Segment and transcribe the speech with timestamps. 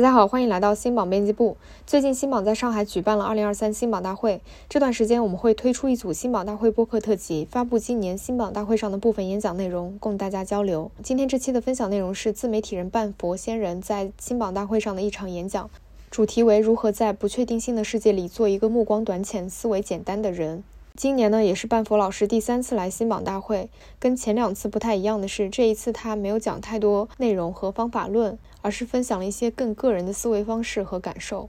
[0.00, 1.58] 大家好，欢迎来到新榜编辑部。
[1.86, 10.90] 最近新榜在上海举办了2023新榜大会，这段时间我们会推出一组新榜大会播客特辑，发布今年新榜大会上的部分演讲内容，供大家交流。
[11.02, 15.68] 今天这期的分享内容是自媒体人半佛仙人在新榜大会上的一场演讲，
[16.10, 20.64] 主题为如何在不确定性的世界里做一个目光短浅、思维简单的人。
[21.00, 23.70] 今年呢，也是半佛老师第三次来新榜大会。
[23.98, 31.48] 跟前两次不太一样的是，这一次他没有讲太多内容和方法论，而是分享了一些更个人的思维方式和感受。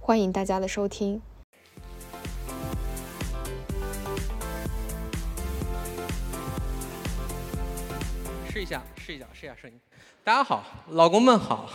[0.00, 1.22] 欢迎大家的收听。
[8.52, 9.78] 试一下，试一下，试一下声音。
[10.24, 11.70] 大家好，老公们好。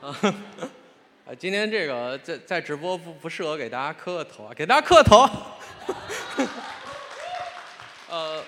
[0.00, 0.16] 啊，
[1.38, 5.28] 今天这个在在直播不不适合给大家磕个头啊，给大家磕个头。
[8.10, 8.44] 呃，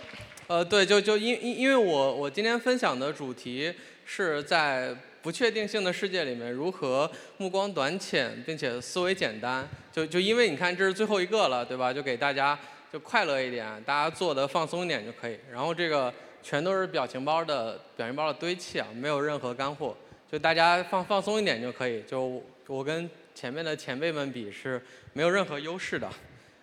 [0.46, 3.72] 呃，对，就就因因因为我我今天分享的主题
[4.04, 9.66] 是在不确定性的世界里面如何目光短浅，并且思维简单。
[9.90, 11.90] 就就因为你看这是最后一个了，对吧？
[11.90, 12.58] 就给大家
[12.92, 15.38] 就快乐一点，大家做的放松一点就可以。
[15.50, 19.96] 然后这个全都是表情包的表情包的堆砌啊，没有任何干货，
[20.30, 22.02] 就大家放放松一点就可以。
[22.02, 26.08] 就我跟前面的前辈们比是没有任何优势的。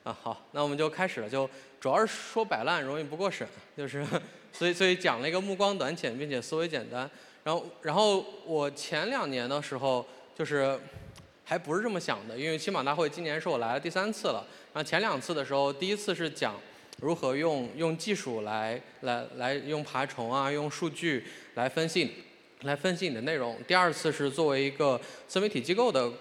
[0.03, 1.29] 啊，好，那我们就开始了。
[1.29, 1.47] 就
[1.79, 4.03] 主要是说摆烂容易不过审，就是
[4.51, 7.09] 所以所以讲了一个目光短浅并且思维简单。
[7.43, 10.03] 然后然后我前两年的时候
[10.35, 10.79] 就是
[11.43, 14.43] 还不是这么想的，因为新马大会今年是我来了第三次了。
[14.73, 16.59] 然后前两次的时候，第一次是讲
[16.99, 22.11] 如何用用技术来来来用爬虫啊，用数据来分析
[22.63, 23.57] 来分析你的内容。
[23.67, 26.11] 第二次是作为一个自媒体机构的。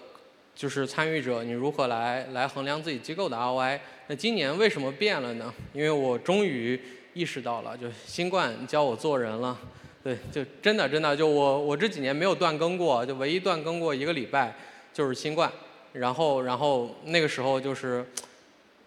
[0.53, 3.79] 就是参与者，你如何来来衡量自己机构的 ROI？
[4.07, 5.51] 那今年为什么变了呢？
[5.73, 6.79] 因为我终于
[7.13, 9.57] 意识到了，就新冠教我做人了。
[10.03, 14.53] 对，就真的真的，就我我这几年没有断更过，就唯一断更过一个礼拜
[14.93, 15.49] 就是新冠。
[15.93, 18.05] 然后然后那个时候就是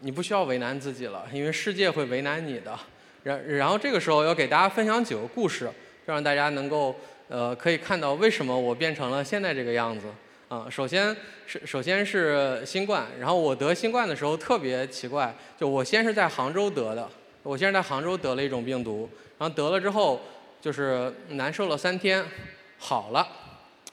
[0.01, 2.79] 你不需要为难自己了，因为世界会为难你的。
[3.23, 5.69] 然然后这个时候要给大家分享几个故事，
[6.05, 6.95] 让大家能够
[7.29, 10.07] 呃可以看到为什么我变成了现在这个样子。
[10.47, 17.09] 啊，首先是首先是新冠，然后我得新冠的时候特别奇怪，就我先是在杭州得的，
[17.43, 19.09] 我先是在杭州得了一种病毒，
[19.39, 20.21] 然后得了之后
[20.61, 22.25] 就是难受了三天，
[22.79, 23.27] 好了，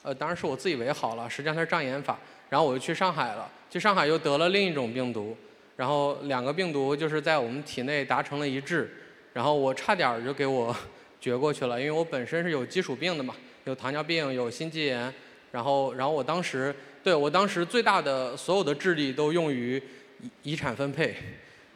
[0.02, 2.18] 呃，当然是我自以为好了，实际上它是障眼法，
[2.50, 5.34] 然后我又去上海了，去上海又得了另一种病毒，
[5.74, 8.94] 然后两个病毒就是在我们体内达成了一致，
[9.32, 10.76] 然后我差点就给我
[11.22, 13.34] 绝过去了，因为我本身是有基础病的嘛，
[13.64, 15.10] 有糖尿病，有心肌炎。
[15.52, 16.74] 然后，然后我当时，
[17.04, 19.76] 对我当时最大的所有的智力都用于
[20.20, 21.14] 遗遗产分配，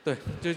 [0.02, 0.50] 对，就，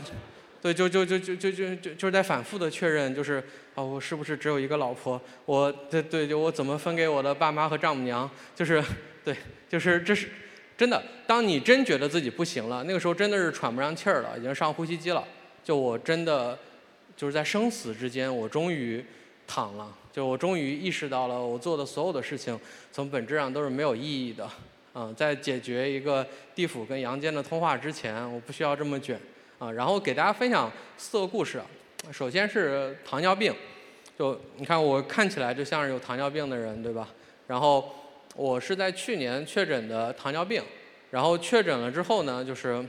[0.61, 3.43] 对，就就就就就就就就是在反复的确认，就是
[3.75, 5.21] 啊，我是不是只有一个老婆？
[5.45, 8.27] 我，对对，就我怎么分给我的爸妈和丈母娘？
[8.55, 8.81] 就是，
[9.25, 9.35] 对，
[9.67, 10.29] 就是这是
[10.77, 11.03] 真的。
[11.27, 15.21] 当你真觉得自己不行了，那个时候真的是喘不上气儿了，已经上呼吸机了。
[15.61, 16.57] 就我真的
[17.19, 19.03] 就是在生死之间，我终于
[19.45, 19.93] 躺了。
[20.13, 22.57] 就我终于意识到了，我做的所有的事情，
[22.93, 24.49] 从本质上都是没有意义的。
[24.95, 26.25] 嗯，在解决一个
[26.55, 29.19] 地府跟阳间的通话之前，我不需要这么卷。
[29.57, 31.61] 啊，然后给大家分享四个故事。
[32.09, 33.53] 首先是糖尿病，
[34.17, 37.09] 就你看我看起来就像是有糖尿病的人，对吧？
[37.47, 37.93] 然后
[38.33, 40.63] 我是在去年确诊的糖尿病，
[41.11, 42.81] 然后确诊了之后呢，就是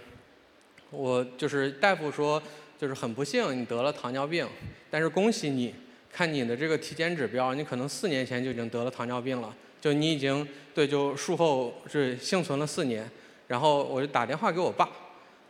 [0.90, 2.40] 我就是大夫说，
[2.80, 4.48] 就是很不幸你得了糖尿病，
[4.90, 5.74] 但是恭喜你。
[6.12, 13.08] 看你的这个体检指标，你可能四年前就已经得了糖尿病了，就你已经对，就术后是幸存了四年。
[13.46, 14.88] 然后我就打电话给我爸，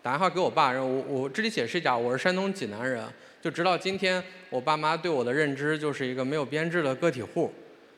[0.03, 3.03] 打电话给我爸，然后我我这里解释一下，我是山东济南人，
[3.41, 7.51] 就直到今天，我爸妈对我的认知就是一个没有编制的个体户，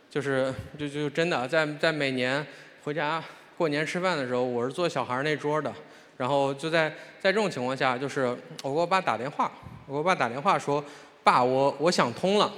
[0.08, 2.46] 就是就就真的在在每年
[2.84, 3.20] 回家
[3.56, 5.74] 过年吃饭的时候，我是坐小孩那桌的，
[6.22, 6.88] 然后就在
[7.20, 8.26] 在这种情况下，就是
[8.62, 9.50] 我给我爸打电话，
[9.88, 10.82] 我给我爸打电话说。
[11.24, 12.52] 爸，我我想通了，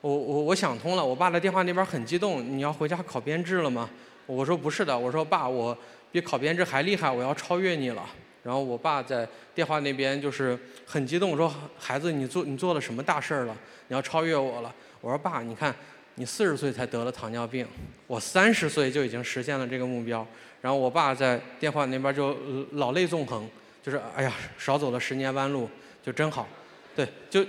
[0.00, 1.04] 我我我想通了。
[1.04, 3.88] 我爸的电话那边很激动，你要回家考编制了吗？
[4.26, 5.76] 我说不是的，我说爸，我
[6.10, 8.04] 比考编制还厉害，我要超越你了。
[8.42, 13.56] 然后我爸在电话那边就是很激动，说孩子，你做你做了什么大事儿了？
[13.86, 14.74] 你要超越我了。
[15.00, 15.72] 我说爸，你看
[16.16, 17.66] 你四十岁才得了糖尿病，
[18.08, 20.26] 我三十岁就已经实现了这个目标。
[20.60, 22.36] 然后我爸在电话那边就
[22.72, 23.48] 老泪纵横，
[23.82, 25.68] 就是哎呀，少走了十年弯路，
[26.04, 26.48] 就真好，
[26.94, 27.44] 对，就。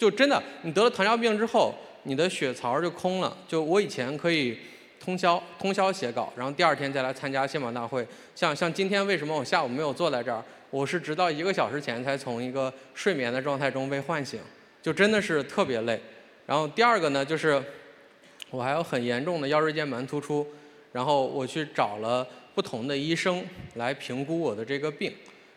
[0.00, 1.74] 就真的，你得了糖尿病之后，
[2.04, 3.36] 你的血槽就空了。
[3.46, 4.56] 就我以前可以
[4.98, 8.08] 通宵通宵写稿，然后第二天再来参加新榜大会。
[8.34, 10.42] 像像今天为什么我下午没有坐在这儿？
[10.70, 14.40] 我是直到一个小时前才从一个睡眠的状态中被唤醒，
[14.80, 16.00] 就真的是特别累。
[16.46, 17.62] 然后第二个呢，就是
[18.48, 20.46] 我还有很严重的腰椎间盘突出。
[20.92, 22.26] 然后我去找了
[22.60, 23.42] 不同的医生
[23.76, 25.10] 来评估我的这个病，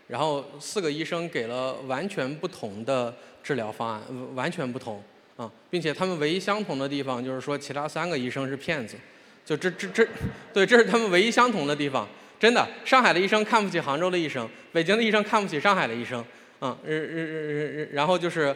[0.08, 3.14] 然后四个医生给了完全不同的
[3.44, 4.02] 治疗方案，
[4.34, 5.04] 完全不同
[5.36, 8.96] 啊，并且他们唯一相同的地方就是说其他三个医生是骗子，
[9.44, 10.08] 就这这这，
[10.54, 12.08] 对，这是他们唯一相同的地方。
[12.40, 16.24] 真的，上海的医生看不起杭州的医生，北京的医生看不起上海的医生，
[16.62, 18.56] 啊嗯，然后就是，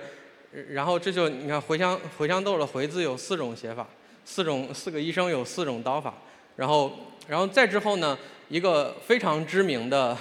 [0.69, 3.85] 然后这就你看茴香茴香豆的茴字有四种写法，
[4.23, 6.13] 四种四个医生有四种刀法，
[6.55, 6.91] 然后
[7.27, 8.17] 然后再之后呢，
[8.49, 10.17] 一个非常知名的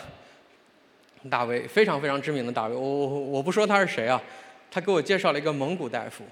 [1.30, 4.20] 大 V，非常非常知名的大 V，我我我不说他是谁啊，
[4.70, 6.24] 他给我介绍了一个蒙古大夫，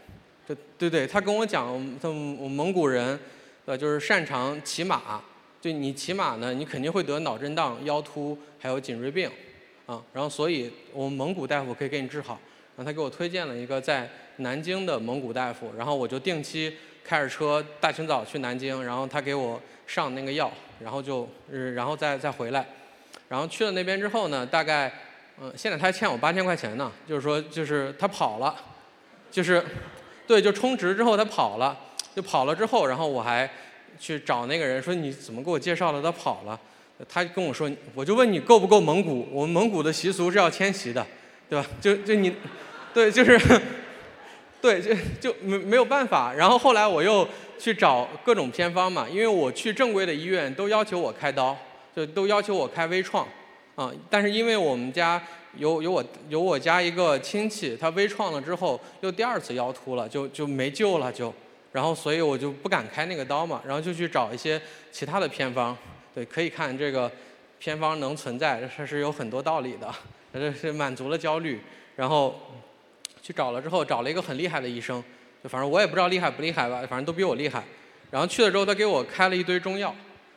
[0.46, 3.18] 对对对，他跟我讲，他蒙古人，
[3.64, 5.22] 呃，就是擅长骑马。
[5.60, 9.30] 就你骑马呢，你肯定会得脑震荡、腰突，还有颈椎病，
[9.86, 12.38] 啊，然后所以我们蒙古大夫可以给你治好。
[12.76, 14.06] 然后他给我推荐了一个在
[14.38, 21.28] 南京的蒙古大夫，然后我就定期开着车大清早去南京，然后他给我上那个药，然后就，
[21.74, 22.66] 然后再再回来。
[23.28, 24.92] 然后去了那边之后呢，大概，
[25.40, 28.54] 嗯，现在他还欠我八千块钱呢，就是说就是他跑了，
[29.30, 29.64] 就是，
[30.26, 31.76] 对，就充值之后他跑了，
[32.14, 33.50] 就跑了之后，然后我还。
[33.96, 36.02] 去找那个人说你怎么给我介绍的？
[36.02, 36.58] 他跑了，
[37.08, 39.24] 他跟我说，我就问你够不够蒙古？
[39.30, 41.06] 我们蒙古的习俗是要迁徙的，
[41.48, 41.64] 对吧？
[41.80, 42.34] 就就你，
[42.92, 43.38] 对，就是，
[44.64, 46.32] 对，就就没没有办法。
[46.32, 47.28] 然后后来我又
[47.58, 51.54] 去找各种偏方嘛，因为我去正规的医院都要求我开刀，
[51.94, 53.28] 就都要求我开微创，
[53.74, 55.22] 啊，但是因为我们家
[55.58, 61.30] 有有我有我家一个亲戚，他微创了之后又第二次腰突了，就就没救了就。
[61.70, 64.58] 然后，所以我就不敢开那个刀嘛，然后就去找一些
[64.90, 65.76] 其他的偏方。
[66.14, 67.10] 对，可以看这个
[67.58, 69.92] 偏方能存在，这是有很多道理的。
[70.32, 71.60] 这是满足了焦虑，
[71.96, 72.40] 然后
[73.24, 75.02] 去找了之后，找了一个很厉害的医生，
[75.42, 77.64] 就反正我也不知道厉害不厉害吧，反正都比我厉害。
[78.10, 79.96] 然后去了之后，他给我开了一堆中药，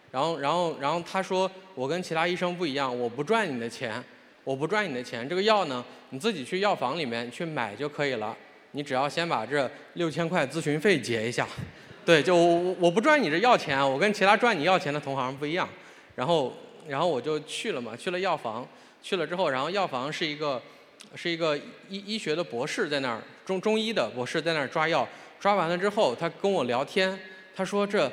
[0.09, 4.01] 然后，然后，然后他说我跟其他医生不一样，我不赚你的钱，
[4.45, 8.33] 我不赚你的钱，这个药呢，你自己去药房里面去买就可以了。
[8.71, 11.45] 你只要先把这六千块咨询费结一下，
[12.05, 15.67] 对，就我我不赚你这药钱，我跟其他赚你药钱的同行不一样。
[16.15, 16.53] 然后
[16.87, 18.67] 然后我就去了嘛，去了药房，
[19.03, 20.61] 去了之后，然后药房是一个
[21.15, 25.07] 是一个医医学的博士在那儿，中中医的博士在那儿抓药，
[25.39, 27.17] 抓完了之后，他跟我聊天，
[27.55, 28.11] 他说这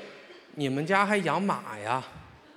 [0.54, 2.02] 你们家还养马呀？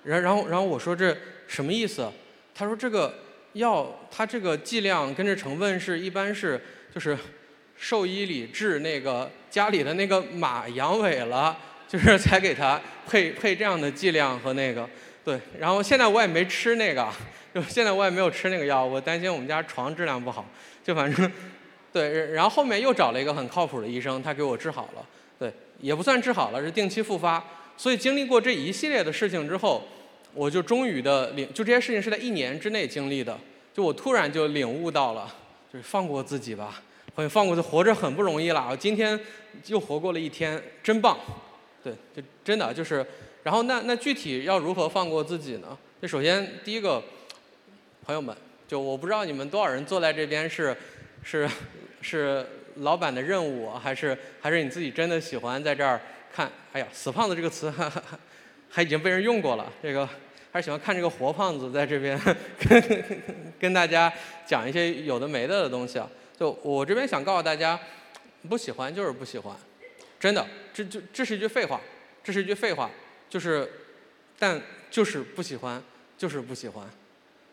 [0.04, 1.18] 然然后然后我说这
[1.48, 2.12] 什么意思？
[2.54, 3.14] 他说这个
[3.54, 6.62] 药它这个剂量跟这成分是一般是
[6.94, 7.18] 就是。
[7.80, 11.56] 兽医里治那个家里的那个马阳痿了，
[11.88, 14.90] 就是才给他配配这样的剂量和那个，
[15.28, 15.38] 对。
[15.60, 17.06] 然后现在我也没吃那个，
[17.54, 20.46] 就现在我也没有吃那个药，我担心我们家床质量不好，
[20.82, 21.30] 就反正，
[21.92, 22.32] 对。
[22.32, 25.06] 然后后面又找了一个很靠谱的医生，他给我治好了，
[25.38, 25.52] 对，
[25.82, 27.44] 也不算治好了，是定期复发。
[27.76, 29.86] 所以经历过这一系列的事情之后，
[30.34, 33.38] 我就终于的领，就这些事情是在一年之内经历的，
[33.74, 35.28] 就我突然就领悟到了，
[35.74, 36.82] 就是放过自己吧。
[37.14, 38.68] 很放过去，活着很不容易了。
[38.72, 39.20] 我今天
[39.66, 41.18] 又活过了一天，真棒。
[41.84, 43.06] 对，就真的就是。
[43.48, 45.78] 然后那那具体要如何放过自己呢？
[46.02, 47.02] 就首先第一个，
[48.06, 48.36] 朋友们，
[48.68, 50.76] 就我不知道你们多少人坐在这边是
[51.24, 51.50] 是
[52.02, 52.46] 是
[52.80, 55.98] 老板的任务，还是还是你自己真的喜欢在这儿
[56.36, 56.52] 看？
[56.74, 58.04] 哎呀，死胖子这个词哈哈
[58.70, 59.72] 还已经被人用过了。
[59.82, 60.06] 这个
[60.52, 62.20] 还是喜欢看这个活胖子在这边
[62.68, 63.24] 跟
[63.58, 64.12] 跟大家
[64.46, 66.10] 讲一些有的没的的东西啊。
[66.38, 67.80] 就我这边想告诉大家，
[68.50, 69.56] 不喜欢就是不喜欢，
[70.20, 71.80] 真的，这就这是一句废话，
[72.22, 72.92] 这是一句废话，
[73.30, 73.70] 就是，
[74.40, 75.82] 但就是不喜欢，
[76.18, 76.88] 就是不喜欢，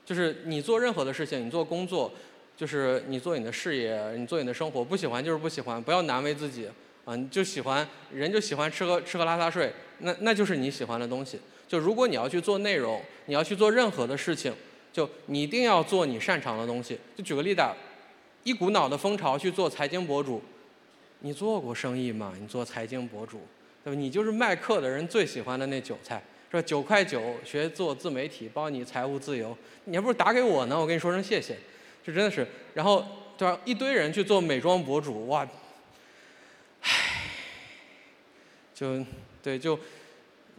[0.04, 2.12] 就是你做任何的事情，你做工作，
[2.56, 6.68] 就是你做你的事业，你做你的生活，不喜欢就是不喜欢，不要难为自己，
[7.04, 11.38] 啊，你就喜欢，人就喜欢吃喝吃喝拉撒睡，那那就是你喜欢的东西。
[11.66, 14.54] 就如果你要去做内容，你要去做任何的事情，
[14.92, 16.98] 就你一定要做你擅长的东西。
[17.16, 17.62] 就举个例子。
[18.42, 20.42] 一股脑的风潮去做财经博主，
[21.20, 22.34] 你做过生意吗？
[22.38, 23.40] 你做财经博主，
[23.84, 24.00] 对吧？
[24.00, 26.62] 你就是卖课的人最喜欢的那韭菜，是吧？
[26.62, 31.54] 九块九学做自媒体，包你财务自由，你还不如打给我呢，我跟你说声谢谢，
[32.02, 32.46] 这真的是。
[32.72, 33.04] 然后
[33.36, 33.60] 对吧？
[33.66, 35.46] 一堆人去做美妆博主，哇，
[36.80, 36.90] 唉，
[38.74, 39.04] 就
[39.42, 39.78] 对，就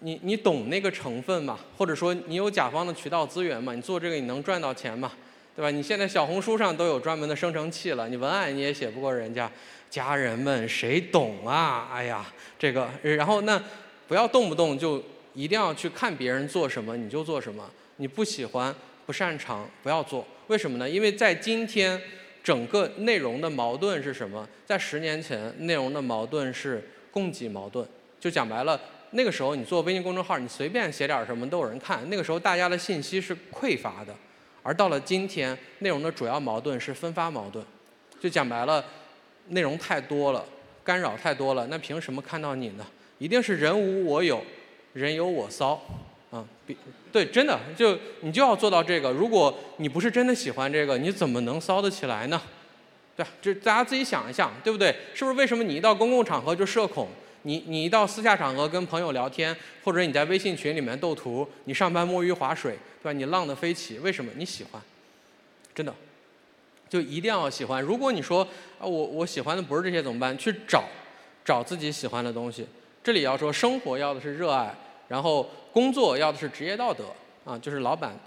[0.01, 1.60] 你你懂那个成分嘛？
[1.77, 3.74] 或者说你有甲方的渠道资源嘛？
[3.74, 5.12] 你做这个你能赚到钱吗？
[5.55, 5.72] 对吧？
[5.72, 9.51] 你现在小红书上都有专门的生成器了，你文案你也写不过人家。
[9.89, 11.89] 家人们，谁懂啊？
[11.92, 12.25] 哎呀，
[12.58, 13.62] 这个，然后那
[14.08, 15.01] 不要动不动就
[15.34, 18.74] 一定要去看别人做什么你就做什么，你不喜欢、
[19.06, 20.25] 不擅长不要做。
[20.48, 20.89] 为什么呢？
[20.89, 22.00] 因为在今天，
[22.44, 24.48] 整个内容的矛盾是什么？
[24.65, 27.88] 在十年前，内容的矛盾是供给矛盾。
[28.20, 28.80] 就讲白了，
[29.12, 32.08] 那个时候你做微信公众号，你随便写点什么都有人看。
[32.10, 34.15] 那个时候大家的信息是匮乏的，
[34.62, 37.65] 而到了今天，内容的主要矛盾是分发矛盾。
[38.20, 38.84] 就讲白了，
[39.50, 40.44] 内容太多了，
[40.84, 42.86] 干扰太多了，那凭什么看到你呢？
[43.18, 44.44] 一定是人无我有，
[44.94, 45.82] 人有我骚，
[46.32, 46.75] 啊，比
[47.12, 49.12] 对，真的就你就要做到这个。
[49.12, 52.42] 如果你不是真的喜欢这个，你怎么能骚得起来呢？
[53.16, 54.94] 对，就大家自己想一想，对不对？
[55.14, 57.08] 是不是为什么你一到公共场合就社恐？
[57.44, 63.14] 你你一到私下场合跟朋友聊天，或者你在微信群里面斗图，你上班摸鱼划水，对吧？
[63.14, 64.32] 你浪得飞起，为什么？
[64.36, 64.82] 你喜欢，
[65.74, 65.94] 真的，
[66.89, 67.82] 就一定要喜欢。
[67.82, 68.48] 如果你说
[68.80, 70.38] 啊，我我喜欢的不是这些怎么办？
[70.38, 70.84] 去找，
[71.44, 72.68] 找自己喜欢的东西。
[73.04, 74.74] 这里要说，生活要的是热爱，
[75.08, 77.06] 然后工作要的是职业道德
[77.44, 78.18] 啊，就是老板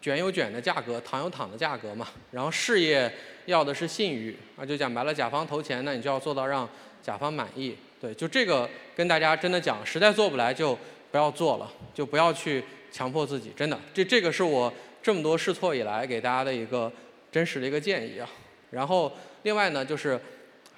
[0.00, 2.08] 卷有卷的价格，躺有躺的价格嘛。
[2.30, 3.12] 然后事业
[3.46, 6.68] 要的是信誉啊，就讲白了，甲方投钱，那你就要做到让
[7.02, 7.76] 甲方满意。
[8.00, 10.78] 对，就这个跟大家真的讲，实在做不来就
[11.10, 13.78] 不要做了，就不要去强迫自己，真的。
[13.92, 16.90] 这这个是我这么多试错以来给大家的一个
[17.30, 18.28] 真实的一个建议啊。
[18.70, 20.20] 然后另外呢，就是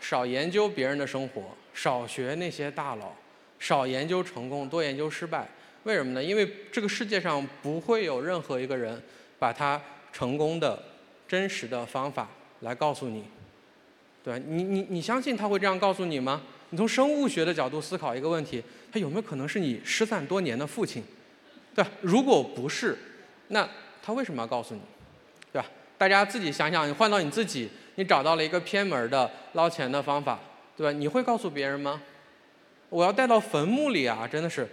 [0.00, 1.42] 少研究别人的生活，
[1.75, 3.12] 少学那些大佬。
[3.59, 5.47] 少研究成功，多研究失败。
[5.85, 6.25] 为什么呢？
[6.25, 9.00] 因为这个世界上不会有任何一个人
[9.38, 9.80] 把他
[10.12, 10.82] 成功的
[11.28, 12.28] 真实的方法
[12.62, 13.25] 来告诉你。
[14.25, 16.42] 对你，你你相信他会这样告诉你吗？
[16.71, 21.04] 你从生物学的角度思考一个问题：他有没有可能是你失散多年的父亲？
[21.73, 22.99] 对，如果不是，
[23.47, 23.68] 那
[24.02, 24.80] 他为什么要告诉你？
[26.02, 30.37] 大家自己想想，你换到你自己，你找到了一个偏门的捞钱的方法，
[30.76, 30.90] 对吧？
[30.90, 32.02] 你会告诉别人吗？
[32.88, 34.26] 我要带到坟墓里啊！
[34.26, 34.68] 真的是，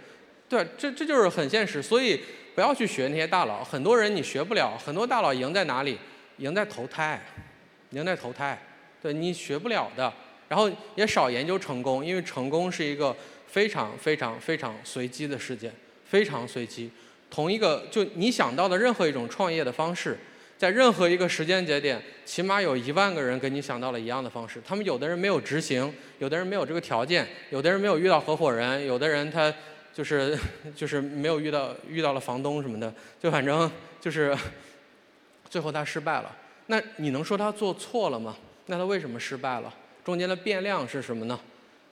[0.48, 1.80] 对，这这就是很现实。
[1.80, 2.20] 所以
[2.56, 4.76] 不要去学那些大佬，很多人你学不了。
[4.76, 5.96] 很多大佬赢在哪里？
[6.38, 7.22] 赢在投胎，
[7.90, 8.60] 赢在投胎。
[9.00, 10.12] 对你学不了的。
[10.48, 13.14] 然后也少研究成功，因为成功是一个
[13.46, 15.72] 非常非常非常随机的事件，
[16.04, 16.90] 非常随机。
[17.30, 20.18] 同一个就你想到的任何一种创业的方式。
[20.60, 24.60] 在任何一个时间节点，起码有一万个人跟你想到了一样的方式。
[24.62, 29.50] 他们有的人没有执行，有的人没有这个条件，有的人没有遇到合伙人，有的人他
[29.94, 30.38] 就是
[30.76, 34.36] 就是没有遇到遇到了房东什么的，就反正就是
[35.48, 36.30] 最后他失败了。
[36.66, 38.36] 那你能说他做错了吗？
[38.66, 39.74] 那他为什么失败了？
[40.04, 41.40] 中间的变量是什么呢？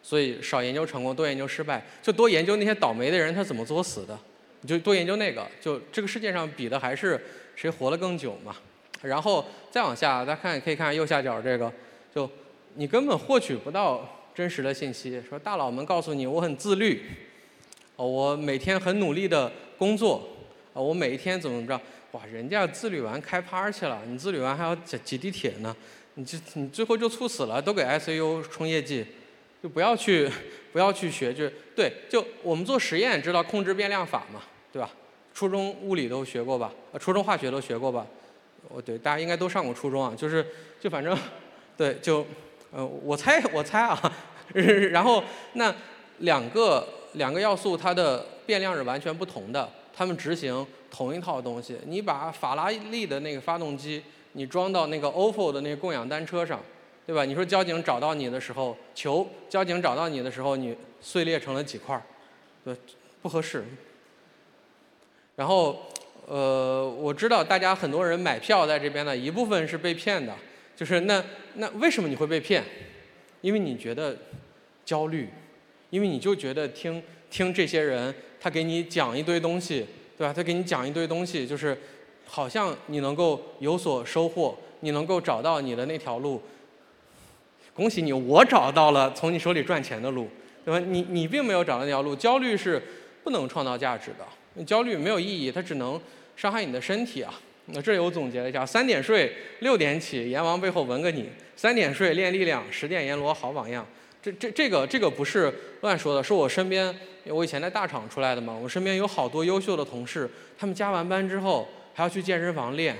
[0.02, 4.18] 所以少研究成功，多研究失败，就多研究那些倒霉的人他怎么作死的，
[4.60, 5.46] 你就多研究那个。
[5.58, 7.18] 就这个世界上比的还是。
[7.58, 8.54] 谁活得更久嘛？
[9.02, 11.72] 然后再往下，大家看，可以看右下角这个，
[12.14, 12.30] 就
[12.74, 15.20] 你根本获取不到真实的信息。
[15.28, 17.02] 说大佬们告诉你，我很自律，
[17.96, 20.28] 哦，我每天很努力的工作，
[20.72, 21.80] 啊，我每一天怎么怎么着？
[22.12, 25.74] 哇，人家自律完开趴去了，你自律完还要挤挤地铁呢，
[26.14, 29.04] 你就你最后就猝死了，都给 ICU 冲业绩，
[29.60, 30.30] 就不要去
[30.72, 34.88] 不要去学，就对，就我们做实验知道控制变量法嘛，对吧？
[35.38, 36.72] 初中物理都学过吧？
[36.90, 38.04] 呃，初中化学都学过吧？
[38.70, 40.12] 哦，对，大家应该都上过初中啊。
[40.16, 40.44] 就是，
[40.80, 41.16] 就反正，
[41.76, 42.26] 对，就，
[42.72, 44.12] 呃，我猜，我猜啊。
[44.90, 45.72] 然 后，那
[46.18, 51.78] 两个两个要素它的变量是完全不同的，它们执行同一套东西。
[51.86, 54.02] 你把法拉利的那个发动机，
[54.32, 56.60] 你装到那个 ofo 的那个供氧单车上，
[57.06, 57.24] 对吧？
[57.24, 62.02] 你说交警找到你的时候，求交警找到你的时候，你碎裂成了几块儿？
[62.64, 62.74] 对，
[63.22, 63.64] 不合适。
[65.38, 65.80] 然后，
[66.26, 70.34] 呃，我知道大家很多人买票在这边呢，一部分是被骗的，
[70.74, 72.64] 就是那那为什么你会被骗？
[73.40, 74.16] 因为你觉得
[74.84, 75.28] 焦虑，
[75.90, 79.86] 因为你就觉得听听这些人他给你讲一堆东西，
[80.18, 80.32] 对吧？
[80.34, 81.78] 他给你讲一堆东西，就是
[82.26, 86.42] 好像你能够有所收获，你能够找到你的那条路。
[87.74, 90.26] 恭喜你，我找到了从你手里赚钱的路，
[90.64, 90.84] 对吧？
[90.84, 92.82] 你你并没有找到那条路，焦虑是
[93.22, 94.26] 不能创造价值的。
[94.64, 96.00] 焦虑没有意义，它只能
[96.36, 97.32] 伤害你的身体啊。
[97.66, 101.24] 那这里我总结了一下：三点睡，六点起，阎王背后纹个你；
[101.56, 103.86] 三点睡练力量，十点阎罗好榜样。
[104.22, 106.94] 这这这个这个不是乱说的，是我身边，
[107.26, 112.96] 我以前在大厂出来的嘛，我身边有好多优秀的同事，他们加完班之后还要去健身房练，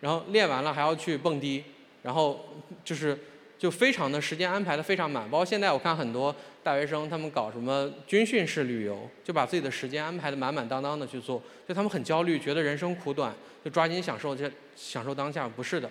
[0.00, 1.64] 然后练完了还要去蹦迪，
[2.02, 2.44] 然后
[2.84, 3.18] 就是。
[3.58, 6.34] 就非常的时间安排的非常满，包括现在我看很多
[6.66, 13.32] 大学生他们搞什么军训式旅游，就把自己的时间安排的满满当当的去做，就他们很焦虑，觉得人生苦短，
[13.64, 15.88] 就抓紧享受这享受当下，不是的，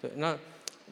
[0.00, 0.38] 对，那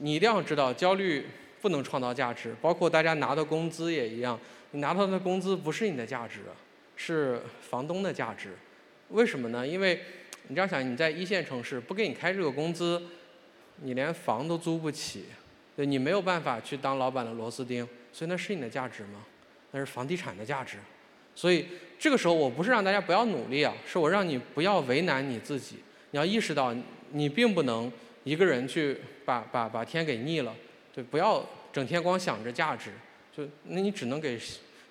[0.01, 1.25] 你一定要知道，焦虑
[1.61, 4.37] 不能创造价值，包括大家拿的工资也一样，
[4.73, 6.41] 你拿到的工资不是你的价值，
[6.97, 8.57] 是房东的价值，
[9.11, 9.65] 为什么呢？
[9.65, 10.01] 因为
[10.49, 13.01] 你这样想，你在一线城市不给你开这个工资，
[13.77, 15.27] 你连房都租不起。
[15.77, 19.25] 对你没有办法去当老板的螺丝钉，所以那是你的价值吗？
[19.73, 20.79] 那是房地产的价值，
[21.35, 21.67] 所以
[21.99, 25.77] 这个时候我不是让大家不要努力啊，是我让你不要为难你自己。
[26.11, 26.75] 你要意识到
[27.13, 27.91] 你并不能
[28.25, 30.53] 一个人去把把把天给腻了，
[30.93, 32.91] 对，不要整天光想着价值，
[33.37, 34.37] 就那你只能给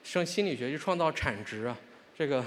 [0.04, 1.78] 生心理学去创造产值啊，
[2.18, 2.44] 这个。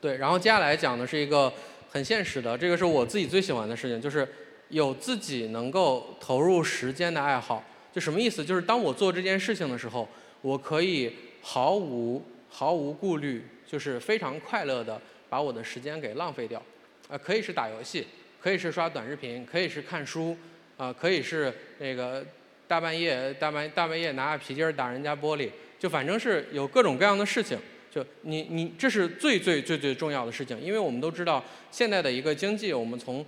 [0.00, 1.52] 对，然后接下来讲的是一个
[1.90, 4.28] 很现实的，这个是我自己最喜欢的事情，就是
[4.68, 7.64] 有自己能够投入时间的爱好。
[7.94, 8.44] 就什么意思？
[8.44, 10.08] 就是当我做这件事情的时候，
[10.42, 16.60] 我可以毫无毫无顾虑，就是非常快乐的把我的时间给浪费掉。
[17.08, 18.06] 啊，可以是打游戏，
[18.40, 20.36] 可以是刷短视频，可以是看书，
[20.76, 22.26] 啊，可以是那个
[22.66, 27.56] 大半夜大半大半夜拿着皮筋打人家玻璃，就反正是有各种各样的事情。
[27.90, 33.24] 就你你这是最最最最重要的事情，因为我们都知道现在的一个经济，我们从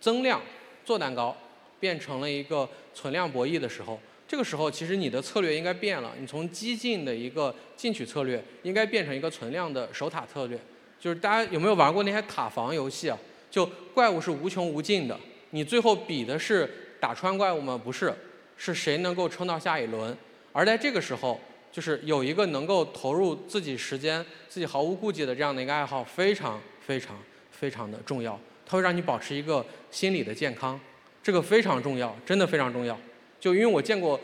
[0.00, 0.40] 增量
[0.84, 1.36] 做蛋糕
[1.80, 10.58] 变成了一个存量博弈的时候，这个时候其实你的策略应该变了，你从激进的一个进取策略应该变成一个存量的守塔策略。
[11.00, 13.18] 就是大家有没有玩过那些塔防游戏啊？
[13.50, 15.18] 就怪物是无穷无尽的，
[15.50, 16.68] 你最后比的是
[17.00, 17.80] 打穿怪物吗？
[17.82, 18.14] 不是，
[18.56, 20.16] 是谁能够撑到下一轮。
[20.52, 21.40] 而在这个时候。
[21.70, 27.16] 就是有一个能够投入自己时间、自己毫无顾忌的这样的一个爱好，非常非常
[27.52, 28.40] 非常的重要。
[28.66, 30.80] 它会让你保持一个心理的健康，
[31.28, 32.98] 这个非常重要，真的非常重要。
[33.38, 34.18] 就因为我见过，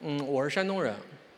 [0.00, 0.94] 嗯，我是山东人，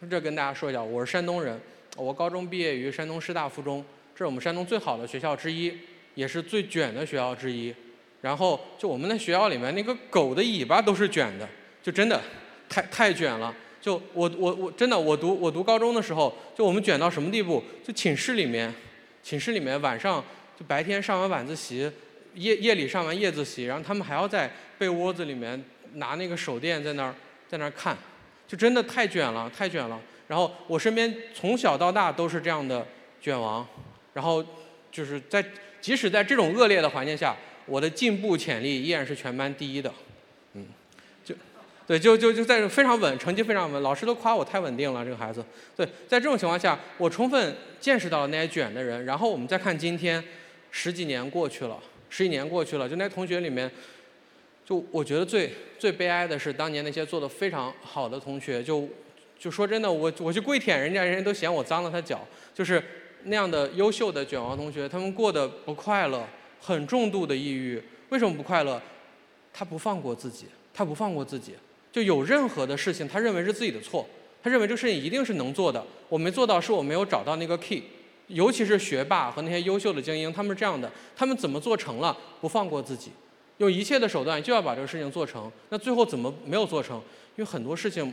[0.09, 1.61] 这跟大家说一下，我是山东人，
[1.97, 3.85] 我高中毕业于山东师大附中，
[4.15, 5.77] 这是我们山东最好的学校之一，
[6.15, 7.75] 也是最卷的学校之一。
[8.21, 11.49] 然后就我们那学校里面那个狗的尾巴都是卷的，
[11.83, 12.23] 就真的
[12.69, 13.53] 太太卷了。
[13.81, 17.61] 就我我我真的我读我读高中的时候，就我们卷到什么地步？
[17.83, 18.73] 就寝室里面，
[19.25, 20.25] 寝室里面晚上
[20.57, 21.91] 就白天上完晚自习，
[22.35, 25.63] 夜夜里上完夜自习，然后他们还要在被窝子里面
[25.95, 27.15] 拿那个手电在那儿
[27.49, 27.97] 在那儿看，
[28.47, 30.01] 就真的太卷了太卷了。
[30.27, 32.87] 然后我身边从小到大都是这样的
[33.21, 33.67] 卷王，
[34.13, 34.45] 然后
[34.93, 35.45] 就是在
[35.81, 37.35] 即使在这种恶劣的环境下，
[37.67, 39.91] 我的进步潜力依然是全班第一的。
[40.53, 40.67] 嗯，
[41.25, 41.35] 就
[41.87, 45.43] 对，就就就在非常稳，成绩非常稳，老师都夸我太稳定了，这个孩子。
[45.75, 49.03] 对，在这种情况下，我充分见识到了那些卷的人。
[49.07, 50.23] 然后我们再看今天，
[50.71, 51.79] 十几年过去了，
[52.11, 53.71] 十几年过去了，就那同学里面，
[54.69, 58.87] 就我觉得最最悲哀的是当年那些做的非常好的同学，就
[59.39, 62.21] 就说真的，我我去跪舔人家，人家都嫌我脏了他脚。
[62.53, 62.83] 就是
[63.23, 66.23] 那样的优秀的卷王同学，他们过得不快乐，
[66.61, 67.83] 很重度的抑郁。
[68.11, 68.79] 为什么不快乐？
[69.55, 71.55] 他不放过自己，他不放过自己。
[71.91, 74.07] 就有任何的事情，他认为是自己的错，
[74.43, 75.83] 他认为这个事情一定是能做的。
[76.11, 77.85] 我没做到，是我没有找到那个 key。
[78.27, 83.11] 尤其是学霸和那些优秀的精英，他们是这样的：他们怎么做成了，不放过自己，
[83.59, 85.51] 用一切的手段就要把这个事情做成。
[85.69, 86.97] 那最后怎么没有做成？
[87.37, 88.13] 因为很多事情，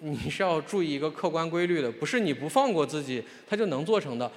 [0.00, 4.30] 你是要注意一个客观规律的，不是你不放过自己，他就能做成的。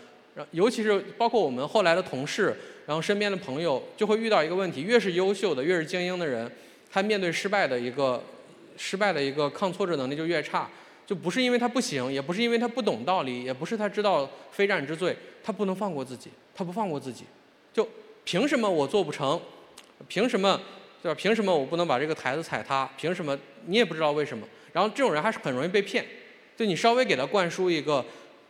[0.52, 6.52] 尤其是包括我们后来的同事，然后身边的朋友，就会遇到一个问题：越是优秀的，越是精英的人，
[6.92, 8.22] 他面对失败的一个。
[8.80, 10.70] 失败的一个抗挫折能力就越差，
[11.04, 17.24] 就不是因为他不行，也不是因为他不懂道理，也不是他知道非战之罪，他不能放过自己，他不放过自己，
[17.74, 17.90] 就
[18.24, 19.42] 凭什么我做不成？
[20.08, 20.60] 凭什么？
[21.02, 21.16] 对吧？
[21.16, 22.90] 凭什么我不能把这个台子踩塌？
[22.98, 23.38] 凭什么？
[23.66, 24.48] 你也不知道为什么。
[24.74, 26.06] 然后这种人还是很容易被骗，
[26.56, 28.04] 就你稍微给他灌输一个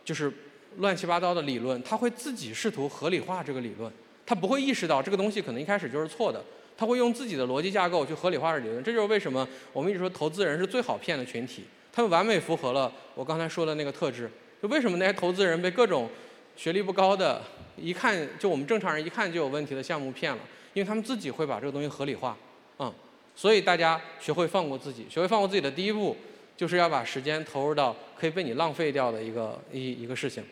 [0.04, 0.32] 就是
[0.78, 3.92] 乱七八糟的理论，他会自己试图合理化这个理论，
[4.26, 6.42] 他不会意识到这个东西可能一开始就是错的。
[6.76, 11.64] 他会用自己的逻辑架构去合理化这理论，这就是为什么我们一直说投资人是最好骗的群体。
[11.92, 14.30] 他们完美符合了我刚才说的那个特质。
[14.62, 16.08] 就为什么那些投资人被各种
[16.56, 17.42] 学历不高的、
[17.76, 20.38] 一看就我们正常人一看就有问题的项目骗了？
[20.78, 22.36] 因为他们自己会把这个东西合理化。
[22.78, 22.92] 嗯，
[23.34, 26.16] 所以大家学会放过自己，学会放过自己的第一步，
[26.56, 30.44] 就是要把时间投入到可以被你浪费掉的一个一一个事情。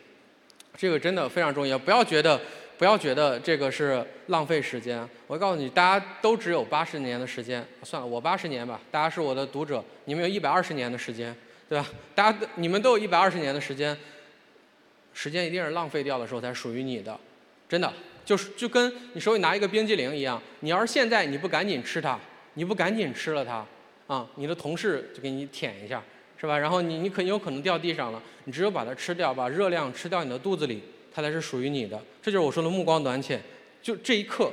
[0.75, 2.39] 这个真的非常重要，不要觉得。
[2.77, 5.03] 不要觉得这个是浪费时间。
[5.25, 7.65] 我告诉你，大家都只有八十年的时间。
[7.81, 8.79] 算了，我八十年吧。
[8.91, 11.35] 大家是我的读者，你们有一百二十年的时间，
[11.67, 11.87] 对吧？
[12.13, 13.97] 大家你们都有一百二十年的时间，
[15.11, 17.19] 时间一定是浪费掉的时候才属于你的，
[17.67, 17.91] 真的。
[18.27, 22.19] 就是就跟你手里拿一个冰激凌一样，你要是现在你不赶紧吃它，
[22.55, 23.65] 你不赶紧吃了它，
[24.05, 26.03] 啊，你的同事就给你舔一下，
[26.37, 26.59] 是吧？
[26.59, 28.21] 然后你你可有可能掉地上了。
[28.43, 30.83] 你只有把它吃掉，把热量吃掉你的肚子里。
[31.13, 33.41] 它才是属于你的，这就是我说的目光短浅。
[33.81, 34.51] 就这一刻，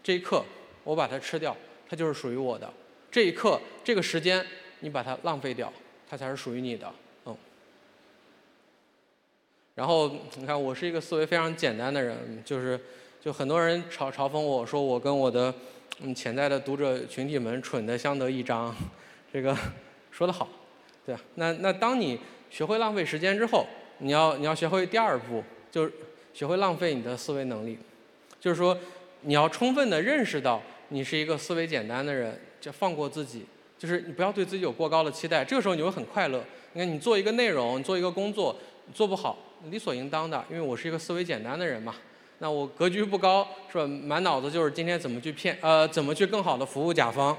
[0.00, 0.44] 这一刻，
[0.84, 1.56] 我把它吃掉，
[1.88, 2.72] 它就是属于我的。
[3.10, 4.46] 这一刻，这个时间，
[4.78, 5.72] 你把它浪费掉，
[6.08, 6.88] 它才是属于你的。
[9.78, 12.78] 然后你看，我是一个思维非常简单的人，就是
[13.24, 15.54] 就很多人嘲嘲讽我说我跟我的
[16.00, 18.74] 嗯潜在的读者群体们蠢的相得益彰，
[19.32, 19.56] 这个
[20.10, 20.48] 说得好，
[21.06, 21.20] 对吧？
[21.36, 22.18] 那那当你
[22.50, 23.64] 学会浪费时间之后。
[24.00, 25.92] 你要你要学会第二步，就是
[26.32, 27.76] 学会浪费你的思维能力，
[28.38, 28.78] 就是说
[29.22, 33.44] 你要充分的认识到你是一个思维简单的人，就放过自己，
[33.76, 36.44] 就是你不要对自己有过高的期待，这个时候你会很快乐。
[36.74, 38.54] 你看你做一个内容，做一个工作，
[38.94, 39.36] 做不好，
[39.70, 41.94] 理所应当的，因为我是一个思维简单的人嘛。
[42.38, 43.84] 那我格局不高，是吧？
[43.86, 47.36] 满脑子就是今天怎么去骗，呃，怎么去更好的服务甲方，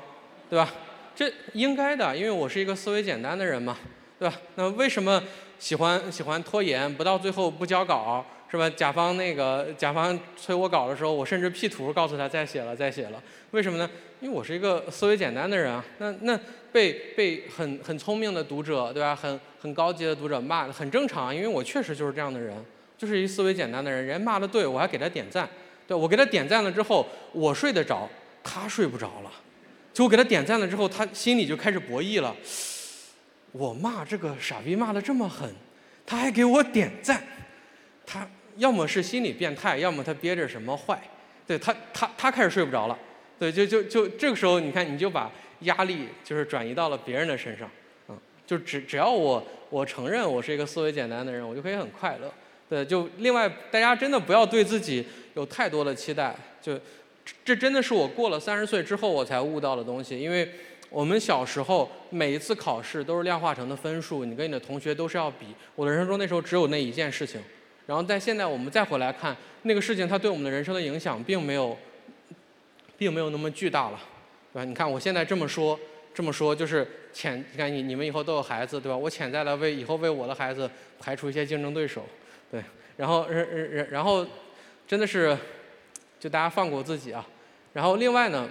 [0.49, 0.69] 对吧？
[1.15, 3.77] 这应该的，因为我是一个思维简单的人嘛，
[4.19, 4.35] 对吧？
[4.55, 5.23] 那为什么
[5.57, 8.69] 喜欢喜欢拖延，不到最后不交稿，是吧？
[8.69, 13.89] 甲方那个甲方催我稿的时候，我甚至 P 图告诉他再写了再写了，为什么呢？
[14.19, 15.85] 因为我是一个思维简单的人啊。
[15.99, 16.37] 那那
[16.73, 19.15] 被被很很聪明的读者，对吧？
[19.15, 22.55] 很很高级的读者骂，很正常，因为我确实就是这样的人。
[22.97, 25.47] 就是一思维简单的人，人骂的对，我还给他点赞，
[25.87, 28.09] 对我给他点赞了之后，我睡得着，
[28.43, 29.31] 他睡不着了，
[29.93, 32.35] 就我给他点赞了之后，他心里就开始博弈了。
[33.53, 35.49] 我骂这个傻逼骂的这么狠，
[36.05, 37.23] 他还给我点赞，
[38.05, 41.01] 他要么是心理变态，要么他憋着什么坏，
[41.47, 42.99] 对他他他开始睡不着了，
[43.39, 47.71] 对，就就就这个时候，你看你就把压力就是转移到了别人的身上，
[48.49, 52.33] 就只只要我我承认我是一个思维简单的人，我就可以很快乐。
[52.67, 56.35] 对，就另外，大家真的不要对自己有太多的期待。
[56.59, 56.75] 就
[57.45, 60.19] 这真的是我过了三十岁之后我才悟到的东西。
[60.19, 60.51] 因为
[60.89, 65.45] 我们小时候每一次考试都是量化成的分数，你跟你的同学都是要比。
[65.75, 67.39] 我的人生中那时候只有那一件事情。
[67.85, 71.77] 然后在现在我们再回来看那个事情，它对我们的人生的影响并没有，
[72.97, 73.99] 并没有那么巨大了，
[74.51, 74.65] 对吧？
[74.65, 75.79] 你看我现在这么说，
[76.13, 78.97] 这么说就是潜，你看你你们以后都有孩子，对吧？
[78.97, 80.69] 我潜在了为以后为我的孩子
[80.99, 82.05] 排除一些竞争对手。
[82.51, 82.63] 对，
[82.97, 84.25] 然后，然然然后，
[84.87, 85.37] 真的是，
[86.19, 87.25] 就大家放过自己啊。
[87.71, 88.49] 然后另外呢，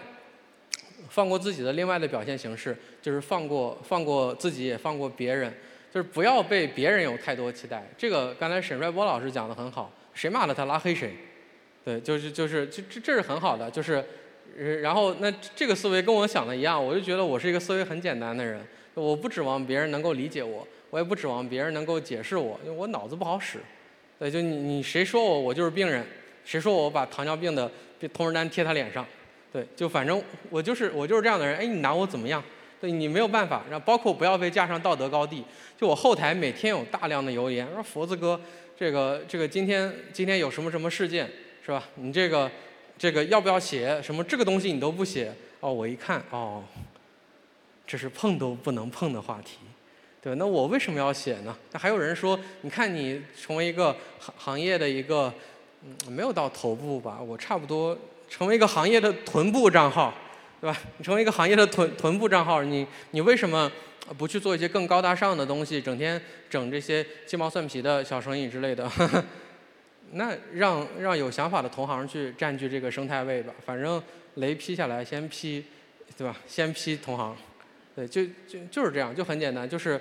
[1.08, 5.52] 放过自己的另外的表现形式，就是放过放过自己，也放过别人，
[5.92, 7.86] 就是不要被别人有太多期待。
[7.98, 11.14] 这个刚才沈帅波老师讲的很好，谁骂了他拉黑谁。
[11.84, 14.04] 对，就是就是这这这是很好的，就是，
[14.58, 18.60] 然后那这个思维跟我想的一样，我就觉得我是一个思维很简单的人，
[18.94, 23.58] 我不指望别人能够理解我，我也不指望别人能够解释我，因为我脑子不好使。
[24.18, 26.04] 对，就你你谁说我我就是病人，
[26.44, 27.70] 谁说我把糖尿病的
[28.12, 29.06] 通知单贴他脸上，
[29.52, 31.56] 对，就反正我就是我就是这样的人。
[31.56, 32.42] 哎，你拿我怎么样？
[32.80, 33.62] 对你没有办法。
[33.70, 35.44] 然后包括不要被架上道德高地。
[35.76, 38.40] 就我后台每天有大量的留言，说佛子哥，
[38.76, 41.30] 这个这个今天今天有什么什么事件
[41.64, 41.84] 是吧？
[41.94, 42.50] 你这个
[42.98, 44.02] 这个要不要写？
[44.02, 45.32] 什么这个东西你都不写？
[45.60, 46.62] 哦，我一看哦，
[47.86, 49.58] 这是碰都不能碰的话题。
[50.20, 51.56] 对，那我为什么要写呢？
[51.70, 55.32] 那还有人说，你看你成为一个行行业的一个，
[55.82, 57.20] 嗯，没有到头部吧？
[57.20, 57.96] 我差不多
[58.28, 60.12] 成为一个行业的臀部账号，
[60.60, 60.76] 对吧？
[60.96, 63.70] 你成为一个行业的臀臀部账号，你你为什么
[64.18, 65.80] 不去做一些更高大上的东西？
[65.80, 68.90] 整天整这些鸡毛蒜皮的小生意之类的？
[70.12, 73.54] 那让让有想法的同行去占据这个生态位吧。
[73.64, 74.02] 反正
[74.34, 75.64] 雷劈下来先劈，
[76.16, 76.36] 对吧？
[76.46, 77.36] 先劈同行。
[77.94, 80.00] 对，就就就是这样，就很简单，就是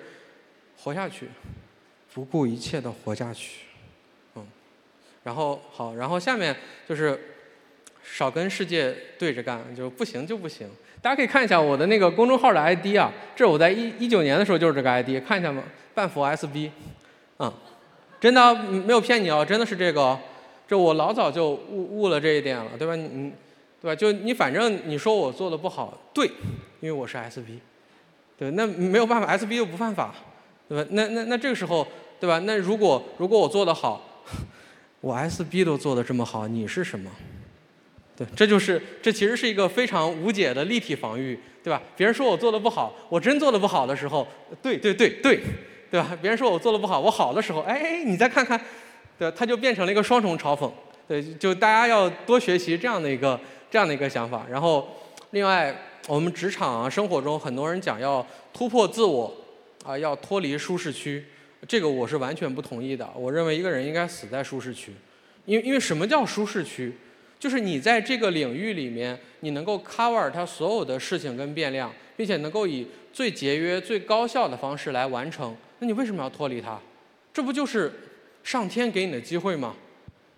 [0.77, 1.27] 活下去，
[2.13, 3.61] 不顾一切的活下去，
[4.35, 4.45] 嗯，
[5.23, 6.55] 然后好，然后下面
[6.87, 7.19] 就是
[8.03, 10.69] 少跟世界对着干，就不行就不行。
[11.01, 15.63] 大家可以看一下我的那个公众号的 ID 啊，这我在一一九年的时候就是这个 ID，看一下吗？
[15.95, 16.69] 半佛 SB，
[17.39, 17.51] 嗯，
[18.19, 20.17] 真的没有骗你哦，真的是这个，
[20.67, 22.95] 这我老早就悟悟了这一点了，对吧？
[22.95, 23.31] 你
[23.81, 23.95] 对吧？
[23.95, 26.27] 就你反正你说我做的不好，对，
[26.79, 27.59] 因为我是 SB。
[28.37, 30.13] 对，那没有办法，SB 又不犯法，
[30.69, 30.87] 对吧？
[30.91, 31.87] 那那那这个时候，
[32.19, 32.39] 对吧？
[32.45, 34.23] 那如果如果我做得好，
[35.01, 37.09] 我 SB 都做得这么好，你是什么？
[38.15, 41.81] 对，这就是这其实是一个非常无解的立体防御，对吧？
[41.95, 44.27] 别人说我做的不好，我真做的不好的时候，
[44.61, 45.39] 对对对，对
[45.91, 46.17] 对吧？
[46.21, 48.59] 别人说我做的不好，我好的时候，哎，你再看看，
[49.17, 50.71] 对，他就变成了一个双重嘲讽，
[51.07, 54.87] 对，就大家要多学习这样的一个这样的一个想法，然后
[55.31, 55.75] 另外。
[56.07, 59.35] 我们职场啊，生活中很多人讲要突破自我，
[59.83, 61.25] 啊，要脱离舒适区，
[61.67, 63.05] 这个我是完全不同意的。
[63.13, 64.93] 我认为一个人应该死在舒适区，
[65.43, 66.93] 因为因为什么叫舒适区？
[67.37, 75.53] 就是你在这个领域里面，你能够 cover 它所有的事情跟变量，并且能够以最节约、最高效的方式来完成。
[75.79, 76.79] 那你为什么要脱离它？
[77.33, 77.91] 这不就是
[78.43, 79.75] 上天给你的机会吗？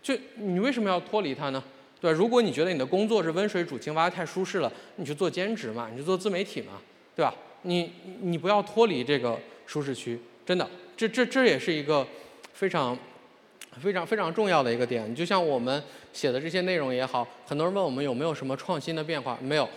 [0.01, 1.63] 就你为什么要脱离它呢？
[2.01, 2.17] 对吧？
[2.17, 6.73] 如果你觉得你的工作是温水煮青蛙太舒适了，你去做兼职嘛，你去做自媒体嘛，
[7.15, 7.33] 对吧？
[7.63, 12.07] 你你不要脱离这个舒适区，真的，这这这也是一个
[12.53, 12.97] 非常
[13.81, 15.11] 非常非常重要的一个点。
[15.11, 19.67] 你就像我们写的这些内容也好，很多人问我们有没有什么创新的变化，没有，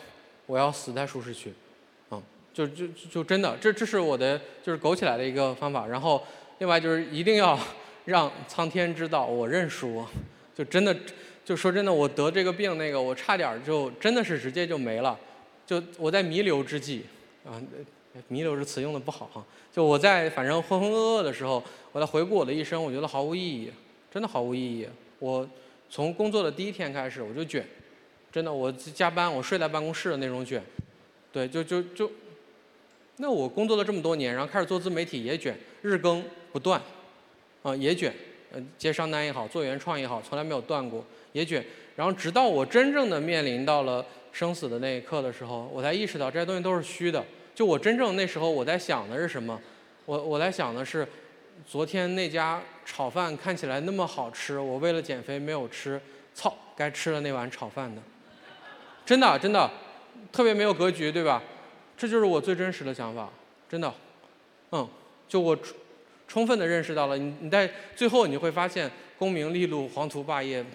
[0.46, 1.52] 我要死在舒适区，
[2.52, 5.86] 就就就真的，这这是我的就是苟起来的一个方法。
[5.86, 6.22] 然后
[6.58, 7.58] 另外就是一定要
[8.04, 10.04] 让苍天知道我认输，
[10.54, 10.94] 就真的，
[11.44, 15.18] 就说真的，我得这个病那个，我差点就真的是直接就没了，
[15.64, 17.04] 就我在弥留之际，
[17.46, 17.62] 啊，
[18.28, 21.62] 弥留这词用的不好哈，就我在反正浑浑噩噩的时候，
[21.92, 23.70] 我在回顾我的一生，我觉得毫无意义，
[24.12, 24.86] 真的毫无意义。
[25.20, 25.48] 我
[25.88, 27.64] 从工作的第一天开始我就卷，
[28.30, 30.60] 真的，我加班，我睡在办公室的那种卷，
[31.32, 32.10] 对，就就就。
[33.18, 36.80] 那我工作了这么多年，然后开始做自媒体也卷，日更不断，
[37.62, 38.12] 啊也卷，
[38.52, 41.64] 呃接商单也好，做原创也好，从来没有断过，也卷。
[41.94, 47.22] 然后直到我真正的面临到了生死的那一刻的时候，我才意识到这些东西都是虚的。
[47.54, 49.60] 就我真正那时候我在想的是什么？
[50.06, 51.06] 我我在想的是，
[51.66, 56.00] 昨天那家炒饭看起来那么好吃，我为了减肥没有吃，
[56.34, 58.00] 操，该吃了那碗炒饭的。
[59.04, 59.70] 真的真的，
[60.32, 61.42] 特别没有格局，对吧？
[62.02, 63.30] 这就是我最真实的想法，
[63.70, 63.94] 真的，
[64.72, 64.88] 嗯，
[65.28, 65.56] 就我
[66.26, 70.66] 充分的认识到了，你你在最后你会发现功名利禄黄图霸业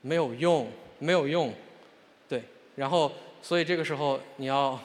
[0.00, 0.66] 没有用，
[0.98, 1.54] 没有用，
[2.28, 2.42] 对，
[2.74, 4.76] 然后所以这个时候你要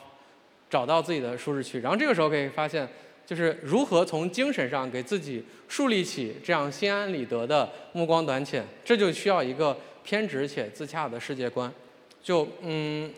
[0.70, 2.88] 找到自己的舒适区，然后这个时候可以发现，
[3.26, 11.74] 就是如何从精神上给自己树立起这样心安理得的目光短浅，这就需要一个偏执且自洽的世界观，
[12.22, 13.12] 就嗯。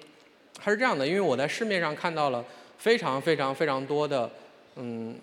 [0.59, 2.43] 它是这样的，因为我在市面上看到了
[2.77, 4.29] 非常非常非常多的，
[4.75, 5.15] 嗯，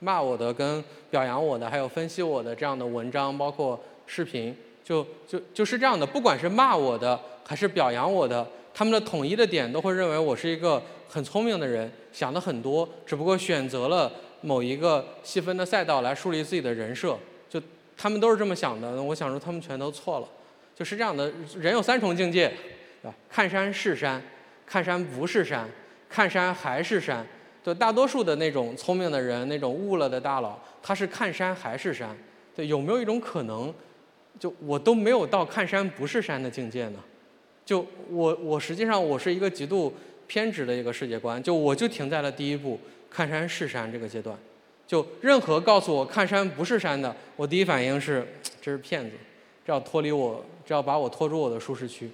[0.00, 6.04] 骂我的、跟表扬我的，还有分析我的这样的文章，包括视频，就就就是这样的。
[6.04, 17.16] 不管是骂我的还是表扬我的，他们的统一的点都会认为我是一个很聪明的人，想的很多，只不过选择了某一个细分的赛道来树立自己的人设。
[17.48, 17.60] 就
[17.96, 20.28] 他们都是这么想的，我想说他们全都错了。
[20.74, 22.52] 就是这样的，人有三重境界，
[23.02, 23.10] 对？
[23.28, 24.22] 看山是山。
[24.70, 25.68] 看山不是山，
[26.08, 27.26] 看山还是山。
[27.64, 32.16] 就大多数的那种聪明的人，那种悟了的大佬，他是看山还是山。
[32.54, 33.74] 对，有没有一种可能，
[34.38, 37.00] 就我都没有到看山不是山的境界呢？
[37.66, 39.92] 就我我实际上我是一个极度
[40.26, 42.78] 偏执的一个世界观，就我就停在了第一步
[43.10, 44.38] 看山是山这个阶段。
[44.86, 48.26] 就任何告诉我看山不是山的，我第一反应是
[48.62, 49.10] 这是骗子，
[49.66, 52.10] 这要脱离我，这要把我拖出我的舒适区。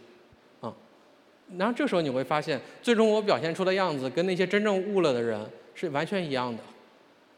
[1.56, 5.40] 然后这时候你会发现，最终我表现出的样子跟那些真正悟了的人
[5.74, 6.62] 是完全一样的，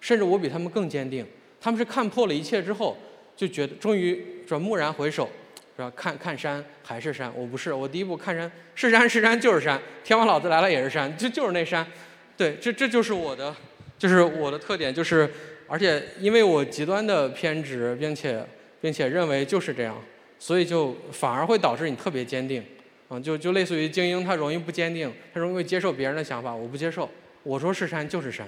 [0.00, 1.26] 甚至我比他们更坚定。
[1.60, 2.96] 他们是看破了一切之后，
[3.36, 4.14] 就觉得终于
[4.46, 5.28] 是吧，蓦然回首，
[5.76, 5.92] 是吧？
[5.94, 11.86] 看看山还是山，我不是，我第一步看山是山是山就是山，天王老子来了也是山，就就是那山。
[12.36, 13.54] 对，这这就是我的，
[13.98, 15.28] 就是我的特点，就是
[15.66, 18.42] 而且因为我极端的偏执，并且
[18.80, 20.00] 并且认为就是这样，
[20.38, 22.64] 所以就反而会导致你特别坚定。
[23.08, 27.08] 啊，就就类似于精英，他容易不坚定，他容易接受别人的想法，我不接受，
[27.42, 28.46] 我说是山就是山，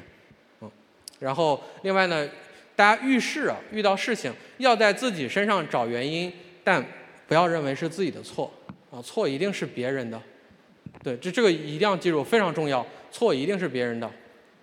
[0.61, 0.71] 嗯，
[1.19, 2.29] 然后另外呢，
[2.77, 6.31] 大家遇事啊，遇到事情要在自己身上找原因，
[6.63, 6.85] 但
[7.27, 8.53] 不要认为是自己的错，
[8.91, 10.21] 啊，错一定是别人的，
[11.03, 14.11] 对，这这个一定要记住，非常重要，错一定是别人的，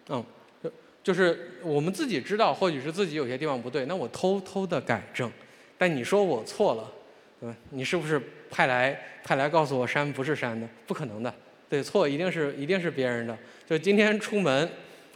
[0.09, 0.23] 嗯，
[0.61, 5.31] 就就是我们自己知道，或许是自己有些地方不对，那我偷偷的改正，
[5.75, 6.91] 但你说我错了，
[7.39, 7.55] 对吧？
[7.69, 8.21] 你是不是？
[8.49, 11.33] 派来派来告诉我山不是山的，不可能的，
[11.67, 13.37] 对，错一定是一定是别人的。
[13.67, 14.65] 就今天出门，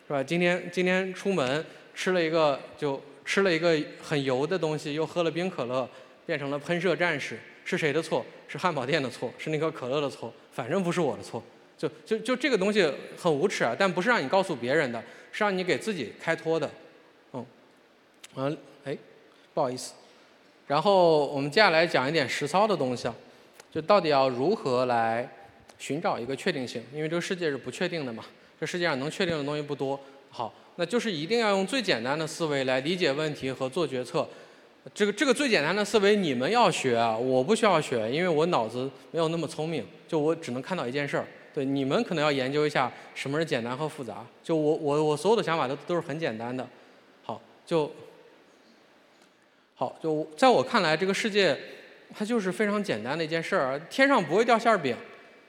[0.05, 0.21] 是吧？
[0.21, 5.89] 今天今天出门吃了一个就吃了一个很油的东西，又喝了冰可乐，
[6.25, 8.25] 变成了喷射战士，是谁的错？
[8.49, 11.41] 是汉堡店的错，是那个可乐的错，反正不是我的错。
[11.77, 16.69] 就就就这个东西很无耻啊，但不是让你告诉别人的，是让你给自己开脱的。
[17.31, 17.45] 嗯，
[18.35, 18.97] 嗯，哎，
[19.53, 19.93] 不好意思。
[20.71, 23.13] 然后我们接下来讲一点实操的东西啊，
[23.69, 25.29] 就到底要如何来
[25.77, 26.81] 寻找一个确定性？
[26.93, 28.23] 因为这个世界是不确定的嘛，
[28.57, 29.99] 这世界上能确定的东西不多。
[30.29, 34.25] 好，那就是一定要用最简单的思维来理解问题和做决策。
[34.93, 41.27] 这个这个最简单的思维你们要学啊，我不需要学，因为我脑子没有那么聪明，就我只能看到一件事儿。
[41.53, 44.25] 对，你们可能要研究一下什么是简单和复杂。
[44.41, 46.65] 就我我我所有的想法都都是很简单的。
[47.23, 47.91] 好，就。
[49.81, 51.57] 好，就在我看来，这个世界
[52.13, 53.79] 它就是非常简单的一件事儿。
[53.89, 54.95] 天上不会掉馅儿饼，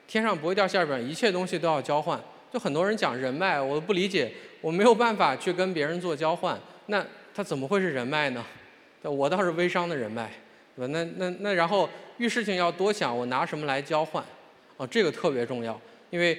[0.08, 2.18] 天上不会掉馅儿饼，一切东西都要交换。
[2.50, 8.42] 就很多人讲人脉，我不理解，我没有办法去跟别人做交换，那他怎么会是人脉呢？
[9.02, 10.32] 我倒是微商的人脉，
[10.76, 14.24] 那那那然后遇事情要多想，我拿什么来交换？
[14.78, 16.38] 哦，这个特别重要，因为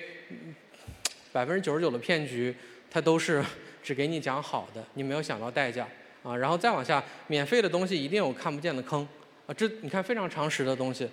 [1.32, 2.56] 百分之九十九的骗局，
[2.89, 3.45] 它都是
[3.84, 5.88] 只给你讲好的，你没有想到代价。
[6.23, 9.07] 啊，然后再往下，免费的东西一定有看不见的坑，
[9.45, 11.07] 啊，这你看非常常识的东西，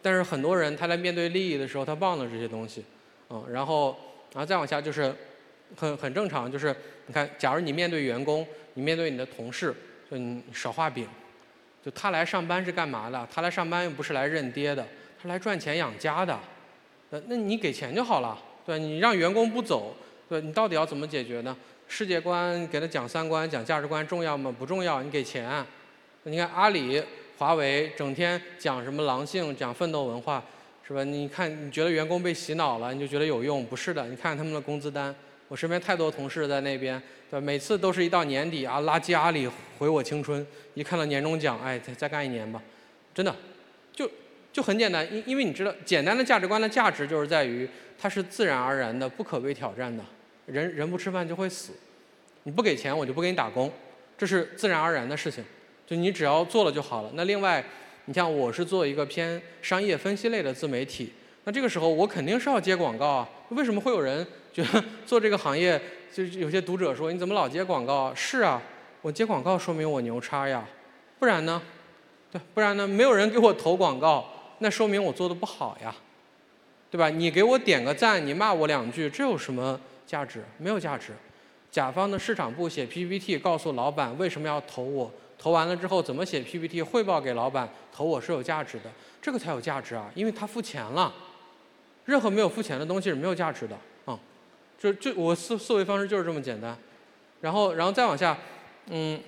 [0.00, 2.84] 但是很多人他在面对利益的时候，他忘了这些东西，
[3.28, 3.96] 嗯，然后，
[4.32, 5.14] 然后再往下就是
[5.76, 6.74] 很很正常，就是
[7.06, 9.74] 你看，假如你面对员工，你面对你的同事，
[10.10, 11.06] 嗯，少画饼。
[11.84, 13.28] 就他来上班是干嘛的？
[13.28, 14.86] 他来上班又不是来认爹的，
[15.20, 16.38] 他来赚钱养家的。
[17.10, 19.96] 呃，那你给钱就好了，对你让员工不走，
[20.28, 21.56] 对你到底要怎么解决呢？
[21.94, 24.50] 世界观给他讲三观、讲价值观重要吗？
[24.58, 25.62] 不重要，你给钱。
[26.22, 27.02] 你看阿里、
[27.36, 30.42] 华为整天讲什么狼性、讲奋斗文化，
[30.88, 31.04] 是吧？
[31.04, 33.62] 你看你觉得员工被洗脑了，你就觉得有用？
[33.66, 35.14] 不是的，你看他们的工资单。
[35.48, 36.98] 我身边太多同事在那边，
[37.30, 37.44] 对吧？
[37.44, 39.46] 每次都是一到年底啊，垃圾阿里
[39.78, 42.62] 毁我青春，一看到年终奖，哎，再再干一年吧，
[43.14, 43.36] 真的，
[43.92, 44.10] 就
[44.50, 50.02] 就很简单，因因为你知道，简单的价值观的价值就是在于它是自然而然的、不可被挑战的。
[50.46, 51.72] 人人不吃饭就会死，
[52.42, 53.70] 你不给钱我就不给你打工，
[54.18, 55.44] 这是自然而然的事情，
[55.86, 57.10] 就你只要做了就好了。
[57.14, 57.64] 那另外，
[58.06, 61.12] 你像我是做一个偏商业分析类的自媒体，
[61.44, 63.28] 那这个时候我肯定是要接广告啊。
[63.50, 64.26] 为什么会有人？
[64.52, 65.80] 觉得 做这个行业，
[66.12, 68.14] 就是有些读者说你怎么老接广告？
[68.14, 68.60] 是啊，
[69.00, 70.62] 我接广告说明我牛叉呀，
[71.18, 71.62] 不然呢？
[72.30, 72.86] 对，不然呢？
[72.86, 74.26] 没有人给我投广告，
[74.58, 75.94] 那说明我做的不好呀，
[76.90, 77.08] 对吧？
[77.08, 79.80] 你给我点个赞，你骂我两句，这有什么
[80.12, 80.44] 价值？
[80.58, 81.14] 没有价值。
[81.70, 91.10] 甲方的市场部写 PPT 告诉老板为什么要投我，投完了之后怎么写 PPT 汇报给老板，投我是有价值的，这个才有价值啊，因为他付钱了。
[92.04, 94.20] 任何没有付钱的东西是没有价值的啊。
[94.78, 96.76] 就就我思思维方式就是这么简单，
[97.40, 98.36] 然后然后再往下，
[98.90, 99.18] 嗯，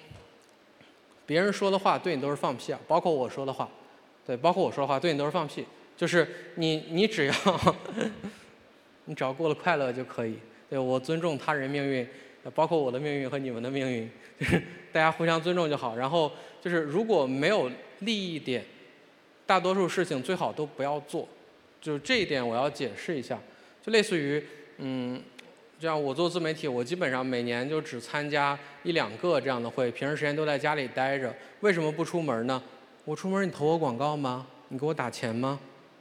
[1.24, 3.66] 别人说的话对你都是放屁啊，包括我说的话，
[4.26, 5.64] 对，包括我说的话对你都是放屁，
[5.96, 7.34] 就是你你只要
[9.06, 10.38] 你只要过得快乐就可以，
[10.74, 12.04] 对我尊重他人命运，
[12.52, 14.10] 包括我的命运和你们的命运，
[14.92, 15.94] 大家互相尊重就好。
[15.94, 18.64] 然后就是如果没有利益点，
[19.46, 21.28] 大多数事情最好都不要做，
[21.80, 23.38] 就这一点我要解释一下，
[23.87, 24.44] 就类似于
[24.78, 25.22] 嗯。
[25.78, 31.34] 这样我做自媒体，我基本上每年就只参加一两个这样的会，平时时间都在家里待着。
[31.60, 32.62] 为什么不出门呢？
[33.04, 34.46] 我出门你投我广告吗？
[34.68, 35.60] 你给我打钱吗？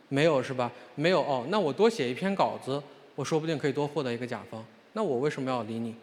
[0.10, 0.72] 没有是吧？
[0.96, 2.82] 没有哦，那我多写一篇稿子，
[3.16, 4.66] 我说不定可以多获得一个甲方。
[4.94, 5.96] 那我为什么要理你？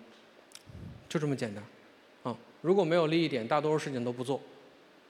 [1.09, 1.65] 就这么简单，
[2.23, 4.41] 啊，如果没有利益点，大多数事情都不做，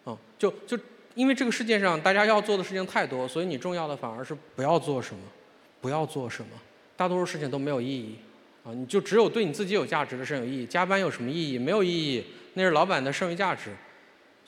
[0.05, 0.79] 啊，就就
[1.15, 5.21] 因为这个世界上大家要做的事情太多，所以你重要的反而是不要做什么，
[5.81, 6.51] 不要做什么，
[6.97, 8.17] 大多数事情都没有意义。
[8.63, 10.67] 啊，你就只有对你自己有价值的事情有意义。
[10.67, 11.59] 加班有什么意义？
[11.59, 12.25] 没有意义。
[12.55, 13.71] 那是老板的剩余价值，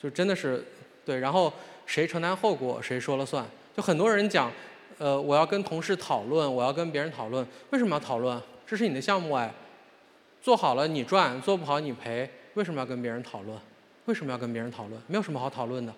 [0.01, 0.63] 就真的是
[1.03, 1.17] 对。
[1.17, 1.51] 然后
[1.87, 3.43] 谁承担后果，谁说了算。
[3.75, 4.51] 就很多人讲，
[5.03, 7.45] 呃，我要跟同事讨论，我要跟别人讨论。
[7.71, 8.41] 为什么要讨论？
[8.65, 9.53] 这是你的项目哎，
[10.41, 12.29] 做好了你赚，做不好你赔。
[12.53, 13.59] 为什么要跟别人讨论？
[14.05, 15.01] 为什么要跟别人讨论？
[15.07, 15.93] 没有什么好讨论的。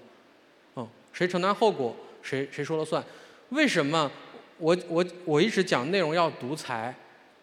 [0.75, 3.03] 嗯，谁承担后果，谁谁说了算。
[3.49, 4.11] 为什么
[4.57, 6.91] 我我我一直讲内容要独裁？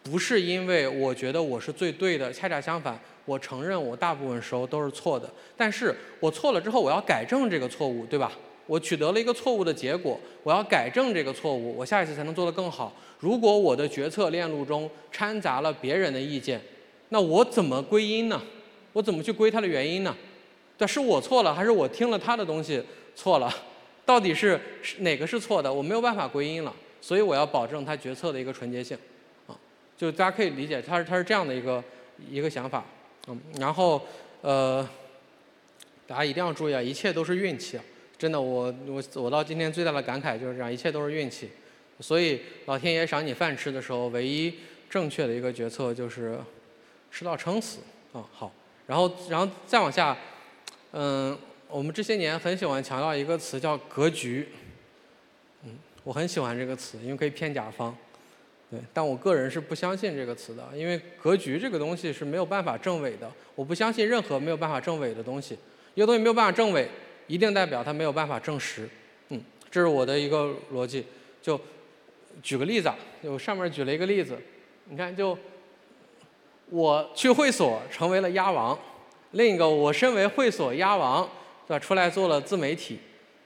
[0.03, 5.31] 不是因为我觉得我是最对的，恰恰相反，我承认我大部分时候都是错的。
[5.55, 8.33] 但是我错了之后，我要改正这个错误，对吧？
[8.65, 12.93] 我取得了一个错误的结果，我要改正这个错误，我下一次才能做得更好。
[13.19, 16.61] 如果我的决策链路中掺杂了别人的意见，
[17.09, 18.41] 那我怎么归因呢？
[18.93, 20.15] 我怎么去归他的原因呢？
[20.77, 22.83] 对，是我错了，还是我听了他的东西
[23.15, 23.53] 错了？
[24.05, 24.59] 到底是
[24.99, 25.73] 哪个是错的？
[25.73, 28.97] 我没有办法归因了，所以我要保证他决策的一个纯洁性。
[29.47, 29.55] 啊
[29.95, 31.81] 就大家可以理解，他是他是这样的一个
[32.29, 32.83] 一个想法，
[33.27, 34.01] 嗯，然后
[34.41, 34.87] 呃，
[36.05, 37.79] 大家一定要注意啊，一切都是运气，
[38.23, 41.49] 真的，我我我到今天最大的感慨就是这样，一切都是运气，
[41.99, 44.53] 所以老天爷赏你饭吃的时候，唯一
[44.89, 46.39] 正确的一个决策就是
[47.11, 47.79] 吃到撑死
[48.13, 48.49] 啊，好，
[48.87, 50.17] 然后然后再往下，
[50.93, 54.47] 嗯，我们这些年很喜欢强调一个词叫格局，
[55.65, 57.93] 嗯，我很喜欢这个词，因为可以骗甲方。
[58.71, 63.29] 对，但我个人是不相信这个词的，因为格局这个东西是没有办法证伪的。
[63.53, 65.57] 我不相信任何没有办法证伪的东西。
[65.93, 66.87] 一个东西没有办法证伪，
[67.33, 68.87] 一定代表它没有办法证实。
[69.29, 71.03] 嗯，这是我的一个逻辑。
[71.41, 71.59] 就
[72.43, 74.37] 举个例子啊，就上面举了一个例子，
[74.85, 75.35] 你看，就
[76.69, 78.77] 我去会所成为了鸭王，
[79.31, 81.27] 另一个我身为会所鸭王，
[81.67, 81.79] 对吧？
[81.79, 82.99] 出来做了自媒体，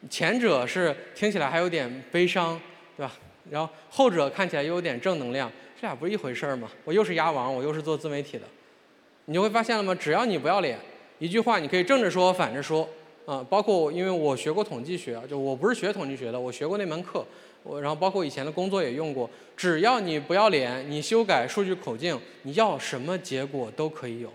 [0.09, 2.59] 前者是听起来还有点悲伤，
[2.97, 3.13] 对吧？
[3.49, 6.69] 然后后者看起来又有点正能量，这俩不是一回事儿吗？
[6.83, 8.43] 我又是鸭王，我又是做自媒体的，
[9.27, 9.95] 你就会发现了吗？
[9.95, 10.77] 只要你不要脸，
[11.19, 12.87] 一句话你可以正着说，反着说，
[13.27, 17.25] 啊，包括因为我学过统计学，就我不是学统计学的，我学过那门课，
[17.61, 24.29] 我然后包括以前的工作也用过，只要你不要脸，你修改数据口径，你要什么结果都可以有，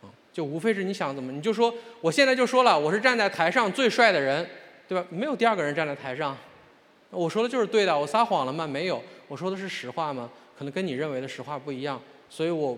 [0.00, 4.48] 啊，就无非是你想怎么，你就说我现在就说了，我是站在台上最帅的人，
[4.88, 5.06] 对吧？
[5.10, 6.34] 没有第二个人站在台上。
[7.10, 8.66] 我说的就是对的，我撒谎了吗？
[8.66, 10.30] 没有，我说的是实话吗？
[10.58, 12.00] 可能跟你认为的实话不一样，
[12.30, 12.76] 所以我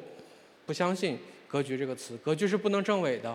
[0.66, 1.16] 不相信
[1.46, 2.16] “格局”这个词。
[2.18, 3.34] 格局是不能证伪的，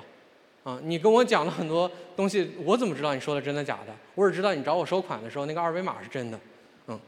[0.63, 3.93] 啊，你跟我讲了很多东西，我怎么知道你说的真的假的？
[4.13, 6.39] 我只知道你找我收款的时候那个二维码是真的，
[6.85, 6.99] 嗯，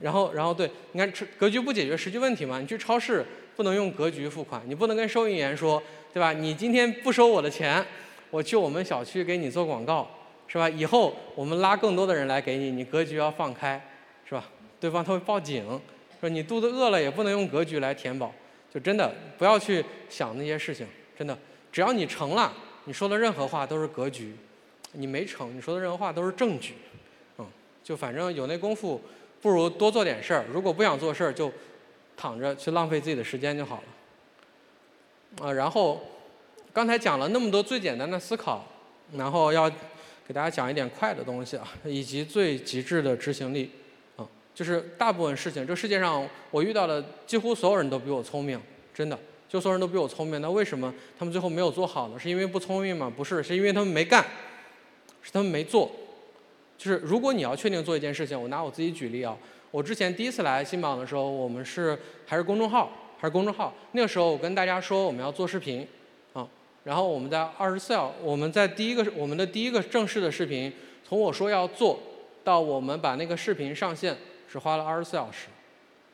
[0.00, 2.58] 然后然后对，你看格局不解决实际问题嘛？
[2.58, 3.24] 你去超市
[3.54, 5.80] 不能用格局付款，你不能跟收银员说，
[6.12, 6.32] 对吧？
[6.32, 7.84] 你今天不收我的钱，
[8.30, 10.10] 我去我们小区给你做广告，
[10.48, 10.68] 是吧？
[10.68, 13.80] 以后我们拉更多的人来给你，你格局要放开，
[14.24, 14.44] 是吧？
[14.80, 15.64] 对方他会报警，
[16.20, 18.34] 说你肚子饿了也不能用格局来填饱，
[18.74, 20.84] 就真的不要去想那些事情，
[21.16, 21.38] 真的，
[21.70, 22.52] 只要你成了。
[22.88, 24.34] 你说的任何话都是格局，
[24.92, 26.72] 你没成，你说的任何话都是证据，
[27.36, 27.46] 嗯，
[27.84, 28.98] 就反正有那功夫，
[29.42, 30.46] 不如多做点事儿。
[30.50, 31.52] 如果不想做事儿，就
[32.16, 35.46] 躺着去浪费自己的时间就好了。
[35.46, 36.00] 啊，然后
[36.72, 38.66] 刚才讲了那么多最简单的思考，
[39.12, 39.68] 然后要
[40.26, 43.70] 给大家讲一点快的东西啊，以及最极致的执行力，
[44.16, 48.58] 啊，就是大部分事情，这世界上我遇到的几乎所有人都比我聪明，
[48.94, 49.18] 真的。
[49.48, 52.18] 就所有人都比我聪明，那为什么他们最后没有做好呢？
[52.18, 53.10] 是因为不聪明吗？
[53.16, 54.22] 不是，是因为他们没干，
[55.22, 55.90] 是他们没做。
[56.76, 59.36] 就是如果你要确定做一件事情，我拿我自己举例啊，
[59.70, 63.72] 我之前第一次来新榜的时候，我们是还是公众号，还是公众号。
[63.92, 65.88] 那个时候我跟大家说我们要做视频，
[66.34, 66.46] 啊，
[66.84, 70.70] 然后我们在二十四小，我们在第一个我们的第一个正式的视频，
[71.02, 71.98] 从我说要做
[72.44, 74.14] 到我们把那个视频上线，
[74.46, 75.48] 只花了二十四小时，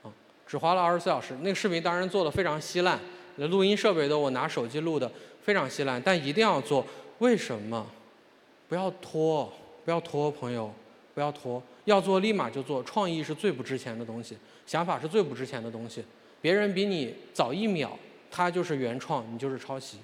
[0.04, 0.08] 啊，
[0.46, 1.34] 只花了二十四小时。
[1.42, 2.98] 那个视频当然做的非常稀烂。
[3.36, 5.10] 那录音设备都我拿手机录的，
[5.42, 6.84] 非常稀烂，但一定要做。
[7.18, 7.86] 为什么？
[8.68, 9.52] 不要拖，
[9.84, 10.72] 不要拖，朋友，
[11.14, 11.62] 不要拖。
[11.84, 12.82] 要做立马就做。
[12.82, 16.02] 创意是最不值钱的东西，想法是最不值钱的东西。
[16.40, 17.90] 别人比你早一秒，
[18.30, 19.98] 他就是原创，你就是抄袭。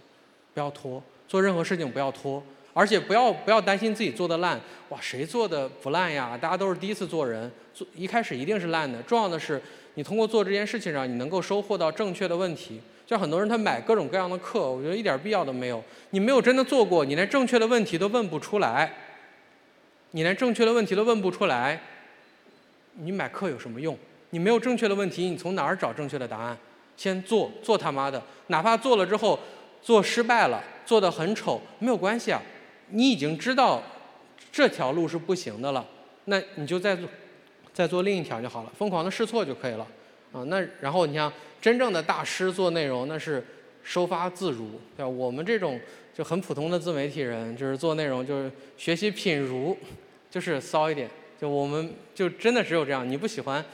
[0.53, 2.43] 不要拖，做任何事情不要拖，
[2.75, 4.61] 而且不要不要担心自己做的烂。
[4.91, 6.37] 哇，谁做的不烂呀？
[6.37, 9.03] 大家都是第一次做人，做一开始一定是烂的。
[9.03, 9.61] 重要的是，
[9.95, 12.81] 你通过做这件事情上，你能够收获到正确的问题。
[13.11, 15.83] 像很多人他买各种各样的课，我觉得一点必要都没有。
[16.11, 18.89] 你没有真的做过，你连正确的问题都问不出来，
[20.13, 21.83] 你连正确的问题都问不出来，
[22.95, 23.99] 你买课有什么用？
[24.31, 26.57] 你没有正确的问题，你从哪儿找正确的答案？
[26.97, 29.37] 先做，做他妈的，哪怕做了之后
[29.83, 32.41] 做失败了，做的很丑，没有关系啊，
[32.91, 33.83] 你已经知道
[34.53, 35.85] 这条路是不行的了，
[36.27, 37.09] 那你就再做，
[37.75, 39.85] 再做另一条就好了，疯狂的试错就可以了。
[40.33, 43.45] 啊，那然后你像真正的大师做内容，那是
[43.83, 45.09] 收发自如，对吧？
[45.09, 45.81] 我们这种
[46.15, 49.77] 就很普通的自媒体人，就是做内容，就是学习品如，
[50.31, 51.09] 就是骚一点。
[51.41, 53.65] 就我们就真的只有这样，你不喜欢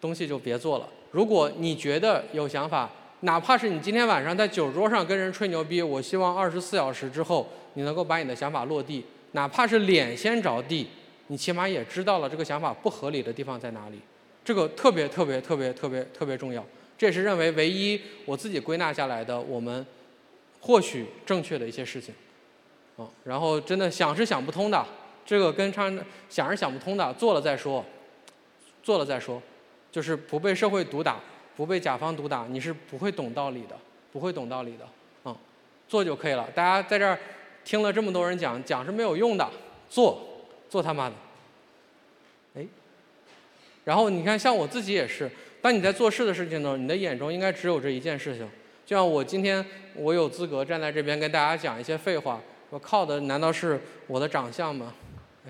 [0.00, 0.88] 东西就别做了。
[1.10, 2.90] 如果你觉得有想法，
[3.20, 10.88] 哪怕是你今天晚上在酒桌上跟人吹牛逼，我希望二十四小时之后你能够把你的想法落地，哪怕是脸先着地，
[11.26, 14.00] 你起码也知道了这个想法不合理的地方在哪里。
[14.44, 16.62] 这个特别特别特别特别特别重要，
[16.98, 19.84] 这也是认为唯一我自己归纳下来的我们
[20.60, 22.14] 或许正确的一些事情，
[22.96, 24.86] 啊，然后真的想是想不通的，
[25.24, 27.82] 这个跟唱想是想不通的，做了再说，
[28.82, 29.40] 做了再说，
[29.90, 31.18] 就是不被社会毒打，
[31.56, 33.74] 不被甲方毒打，你是不会懂道理的，
[34.12, 34.86] 不会懂道理的，
[35.24, 35.34] 嗯，
[35.88, 36.46] 做就可以了。
[36.54, 37.18] 大家在这儿
[37.64, 39.50] 听了这么多人讲，讲是没有用的，
[39.88, 40.22] 做，
[40.68, 41.14] 做他妈的。
[43.84, 45.30] 然后你看，像我自己也是，
[45.60, 48.48] 当你在做事的事情呢，你的眼中应该只有这一件事情。
[48.86, 49.64] 就像我今天，
[49.94, 54.92] 我有资格站在这边跟大家讲一些废话，我靠的难道是我的长相吗？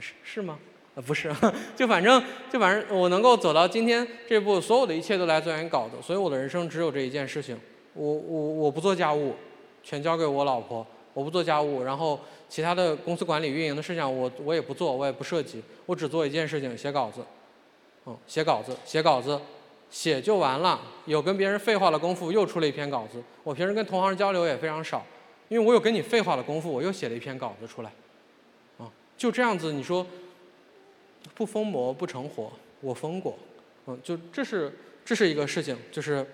[0.00, 0.58] 是是吗？
[0.94, 1.32] 呃，不是，
[1.74, 2.22] 就反正
[2.52, 7.58] 就反正我能够走到今天这步，所有的一切都来自于稿子，所以我的人生只有这一件事情。
[7.94, 9.34] 我我我不做家务，
[9.82, 10.86] 全交给我老婆。
[11.12, 12.18] 我不做家务，然后
[12.48, 17.20] 其他的公司管理运营的事情我我也不做，我也不涉及，我只做一件事情，写稿子。
[18.06, 19.40] 嗯，写稿子，写稿子，
[19.90, 20.80] 写就完了。
[21.06, 23.22] 有跟别人废话的功夫，又出了一篇稿子。
[23.42, 25.04] 我平时跟同行交流也非常少，
[25.48, 27.90] 因为我有跟你废话的功夫，我又写了一篇稿子出来。
[28.78, 30.06] 啊，就这样子，你说
[31.34, 33.38] 不疯魔不成活，我疯过。
[33.86, 34.72] 嗯，就这是
[35.04, 36.26] 这是一个事情，就是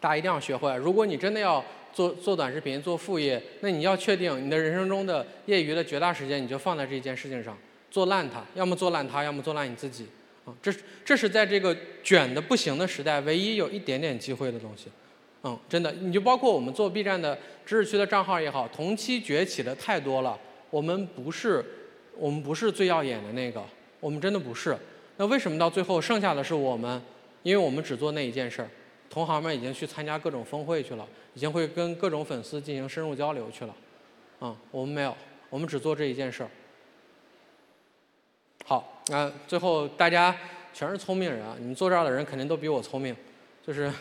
[0.00, 0.74] 大家一定要学会。
[0.76, 7.56] 如果你真的要做做短视频做副业，那你要确定你的人生中的业余的绝大时间，你就放在这件事情上，
[7.90, 10.06] 做烂它，要么做烂它，要么做烂你自己。
[10.44, 14.88] 啊，这是这是在这个卷的不行的时代，唯一有一点点机会的东西，
[15.42, 20.38] 嗯，真的，你就包括我们做 B 站的知识区的账号也好，同期崛起的太多了，
[20.70, 21.64] 我们不是，
[22.16, 23.62] 我们不是最耀眼的那个，
[24.00, 24.76] 我们真的不是。
[25.16, 27.00] 那为什么到最后剩下的是我们？
[27.42, 28.68] 因为我们只做那一件事儿，
[29.10, 33.74] 同行们已经去参加各种峰会去了，已经会跟各种粉丝进行深入交流去了，
[34.40, 35.14] 啊，我们没有，
[35.50, 36.50] 我们只做这一件事儿。
[38.64, 40.34] 好，那最后大家
[40.72, 41.54] 全是聪明人啊！
[41.58, 43.14] 你们坐这儿的人肯定都比我聪明，
[43.62, 43.92] 就是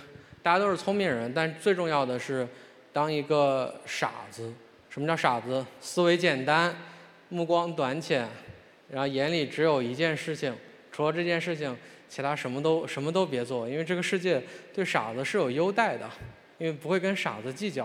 [0.42, 2.48] 大家都是聪明人，但最重要的是，
[2.92, 4.54] 当一个傻子，
[4.90, 5.66] 什么叫傻子？
[5.82, 6.74] 思维简单，
[7.30, 8.28] 目光短浅，
[8.90, 10.56] 然后眼里只有一件事情，
[10.92, 11.76] 除了这件事情，
[12.08, 14.42] 其他什么都什么都别做，因为这个世界
[14.74, 16.10] 对傻子是有优待的，
[16.58, 17.84] 因为不会跟傻子计较。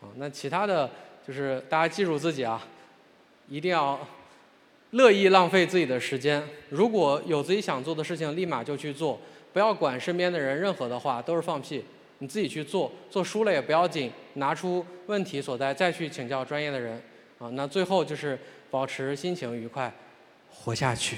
[0.00, 0.90] 啊，那其他的
[1.26, 2.66] 就是大家记住自己啊，
[3.48, 4.00] 一定要
[4.94, 6.40] 乐意浪费自己的时间。
[6.68, 9.18] 如果有自己想做的事情，立马就去做，
[9.52, 11.84] 不要管身边的人任何的话，都是放屁。
[12.18, 17.02] 你自己去做，做输了也不要紧，拿出问题所在，再去请教专业的人。
[17.40, 18.38] 啊，那最后就是
[18.70, 19.92] 保持心情愉快，
[20.48, 21.16] 活下去。